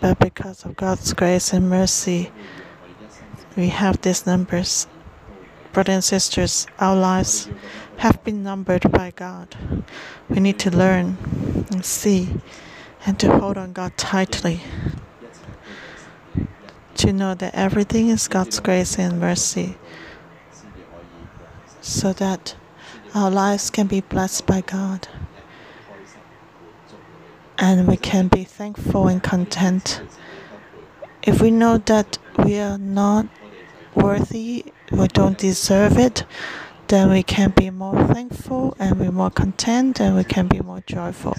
But 0.00 0.18
because 0.20 0.64
of 0.64 0.76
God's 0.76 1.12
grace 1.14 1.52
and 1.52 1.68
mercy, 1.68 2.30
we 3.56 3.68
have 3.68 4.00
these 4.02 4.24
numbers 4.24 4.86
brothers 5.76 5.94
and 5.94 6.04
sisters, 6.04 6.66
our 6.78 6.96
lives 6.96 7.50
have 7.98 8.24
been 8.24 8.42
numbered 8.42 8.90
by 8.92 9.12
God. 9.14 9.54
We 10.26 10.40
need 10.40 10.58
to 10.60 10.70
learn 10.70 11.18
and 11.70 11.84
see 11.84 12.30
and 13.04 13.18
to 13.20 13.38
hold 13.38 13.58
on 13.58 13.74
God 13.74 13.94
tightly. 13.98 14.62
To 16.94 17.12
know 17.12 17.34
that 17.34 17.54
everything 17.54 18.08
is 18.08 18.26
God's 18.26 18.58
grace 18.58 18.98
and 18.98 19.20
mercy 19.20 19.76
so 21.82 22.14
that 22.14 22.56
our 23.14 23.30
lives 23.30 23.68
can 23.68 23.86
be 23.86 24.00
blessed 24.00 24.46
by 24.46 24.62
God 24.62 25.08
and 27.58 27.86
we 27.86 27.98
can 27.98 28.28
be 28.28 28.44
thankful 28.44 29.08
and 29.08 29.22
content. 29.22 30.00
If 31.22 31.42
we 31.42 31.50
know 31.50 31.76
that 31.76 32.16
we 32.38 32.58
are 32.60 32.78
not 32.78 33.26
worthy, 33.96 34.66
we 34.92 35.08
don't 35.08 35.38
deserve 35.38 35.98
it, 35.98 36.24
then 36.88 37.10
we 37.10 37.22
can 37.22 37.50
be 37.50 37.70
more 37.70 38.06
thankful 38.06 38.76
and 38.78 39.00
we're 39.00 39.10
more 39.10 39.30
content 39.30 40.00
and 40.00 40.14
we 40.14 40.24
can 40.24 40.46
be 40.46 40.60
more 40.60 40.82
joyful. 40.86 41.34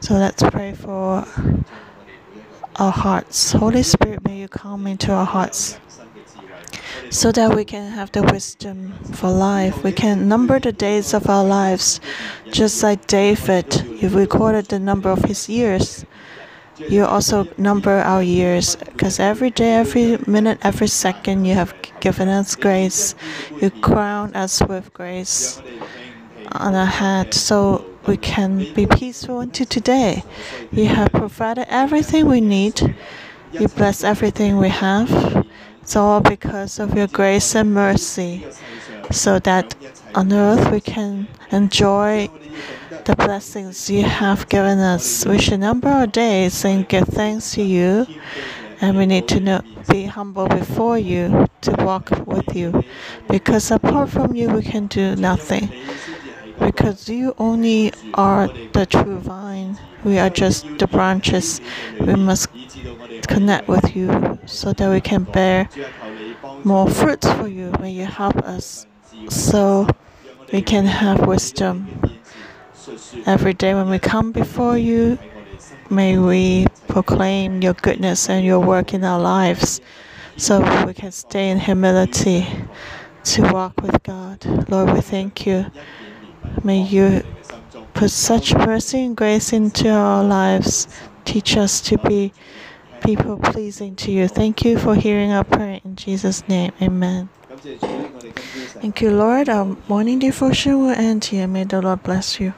So 0.00 0.14
let's 0.14 0.42
pray 0.42 0.74
for 0.74 1.26
our 2.76 2.92
hearts. 2.92 3.52
Holy 3.52 3.82
Spirit, 3.82 4.24
may 4.24 4.40
you 4.40 4.48
come 4.48 4.86
into 4.86 5.12
our 5.12 5.26
hearts 5.26 5.78
so 7.10 7.30
that 7.32 7.54
we 7.54 7.64
can 7.64 7.92
have 7.92 8.10
the 8.12 8.22
wisdom 8.22 8.92
for 9.12 9.30
life. 9.30 9.84
We 9.84 9.92
can 9.92 10.28
number 10.28 10.58
the 10.58 10.72
days 10.72 11.14
of 11.14 11.28
our 11.28 11.44
lives, 11.44 12.00
just 12.50 12.82
like 12.82 13.06
David, 13.06 13.72
he 13.72 14.08
recorded 14.08 14.66
the 14.66 14.80
number 14.80 15.10
of 15.10 15.24
his 15.24 15.48
years 15.48 16.04
you 16.78 17.04
also 17.04 17.46
number 17.56 17.90
our 17.90 18.22
years 18.22 18.76
because 18.76 19.20
every 19.20 19.50
day, 19.50 19.74
every 19.74 20.18
minute, 20.26 20.58
every 20.62 20.88
second 20.88 21.44
you 21.44 21.54
have 21.54 21.74
given 22.00 22.28
us 22.28 22.56
grace. 22.56 23.14
You 23.60 23.70
crown 23.70 24.34
us 24.34 24.60
with 24.62 24.92
grace 24.92 25.62
on 26.52 26.74
our 26.74 26.86
head 26.86 27.32
so 27.32 27.84
we 28.06 28.16
can 28.16 28.72
be 28.74 28.86
peaceful 28.86 29.40
into 29.40 29.64
today. 29.64 30.24
You 30.72 30.86
have 30.86 31.12
provided 31.12 31.66
everything 31.68 32.26
we 32.26 32.40
need. 32.40 32.94
You 33.52 33.68
bless 33.68 34.02
everything 34.04 34.56
we 34.56 34.68
have. 34.68 35.46
It's 35.82 35.96
all 35.96 36.20
because 36.20 36.78
of 36.78 36.96
your 36.96 37.06
grace 37.06 37.54
and 37.54 37.72
mercy 37.72 38.46
so 39.10 39.38
that 39.40 39.74
on 40.14 40.32
earth 40.32 40.72
we 40.72 40.80
can 40.80 41.28
enjoy 41.50 42.28
the 43.04 43.16
blessings 43.16 43.90
you 43.90 44.02
have 44.02 44.48
given 44.48 44.78
us. 44.78 45.26
We 45.26 45.38
should 45.38 45.60
number 45.60 45.88
our 45.88 46.06
days 46.06 46.64
and 46.64 46.88
give 46.88 47.06
thanks 47.08 47.52
to 47.52 47.62
you. 47.62 48.06
And 48.80 48.96
we 48.96 49.04
need 49.06 49.28
to 49.28 49.40
know, 49.40 49.60
be 49.90 50.04
humble 50.04 50.48
before 50.48 50.98
you 50.98 51.46
to 51.62 51.72
walk 51.84 52.10
with 52.26 52.56
you. 52.56 52.82
Because 53.28 53.70
apart 53.70 54.08
from 54.10 54.34
you, 54.34 54.48
we 54.50 54.62
can 54.62 54.86
do 54.86 55.16
nothing. 55.16 55.70
Because 56.58 57.08
you 57.08 57.34
only 57.38 57.92
are 58.14 58.48
the 58.72 58.86
true 58.86 59.18
vine. 59.18 59.78
We 60.02 60.18
are 60.18 60.30
just 60.30 60.66
the 60.78 60.86
branches. 60.86 61.60
We 62.00 62.14
must 62.14 62.48
connect 63.28 63.68
with 63.68 63.94
you 63.94 64.38
so 64.46 64.72
that 64.72 64.90
we 64.90 65.00
can 65.00 65.24
bear 65.24 65.68
more 66.62 66.88
fruits 66.88 67.30
for 67.32 67.48
you 67.48 67.70
when 67.78 67.92
you 67.94 68.06
help 68.06 68.36
us. 68.36 68.86
So 69.28 69.88
we 70.52 70.62
can 70.62 70.86
have 70.86 71.26
wisdom 71.26 72.03
Every 73.26 73.54
day 73.54 73.74
when 73.74 73.88
we 73.88 73.98
come 73.98 74.32
before 74.32 74.76
you, 74.76 75.18
may 75.90 76.18
we 76.18 76.66
proclaim 76.88 77.62
your 77.62 77.74
goodness 77.74 78.28
and 78.28 78.44
your 78.44 78.60
work 78.60 78.92
in 78.92 79.04
our 79.04 79.20
lives 79.20 79.80
so 80.36 80.60
we 80.84 80.92
can 80.94 81.12
stay 81.12 81.50
in 81.50 81.58
humility 81.60 82.46
to 83.24 83.42
walk 83.52 83.80
with 83.80 84.02
God. 84.02 84.44
Lord, 84.70 84.92
we 84.92 85.00
thank 85.00 85.46
you. 85.46 85.66
May 86.62 86.82
you 86.82 87.22
put 87.94 88.10
such 88.10 88.54
mercy 88.54 89.04
and 89.04 89.16
grace 89.16 89.52
into 89.52 89.88
our 89.88 90.22
lives. 90.22 90.88
Teach 91.24 91.56
us 91.56 91.80
to 91.82 91.96
be 91.98 92.32
people 93.02 93.38
pleasing 93.38 93.96
to 93.96 94.10
you. 94.10 94.28
Thank 94.28 94.64
you 94.64 94.78
for 94.78 94.94
hearing 94.94 95.32
our 95.32 95.44
prayer 95.44 95.80
in 95.84 95.96
Jesus' 95.96 96.46
name. 96.48 96.72
Amen. 96.82 97.28
Thank 98.80 99.00
you, 99.00 99.10
Lord. 99.10 99.48
Our 99.48 99.76
morning 99.88 100.18
devotion 100.18 100.80
will 100.80 100.90
end 100.90 101.24
here. 101.26 101.46
May 101.46 101.64
the 101.64 101.80
Lord 101.80 102.02
bless 102.02 102.40
you. 102.40 102.52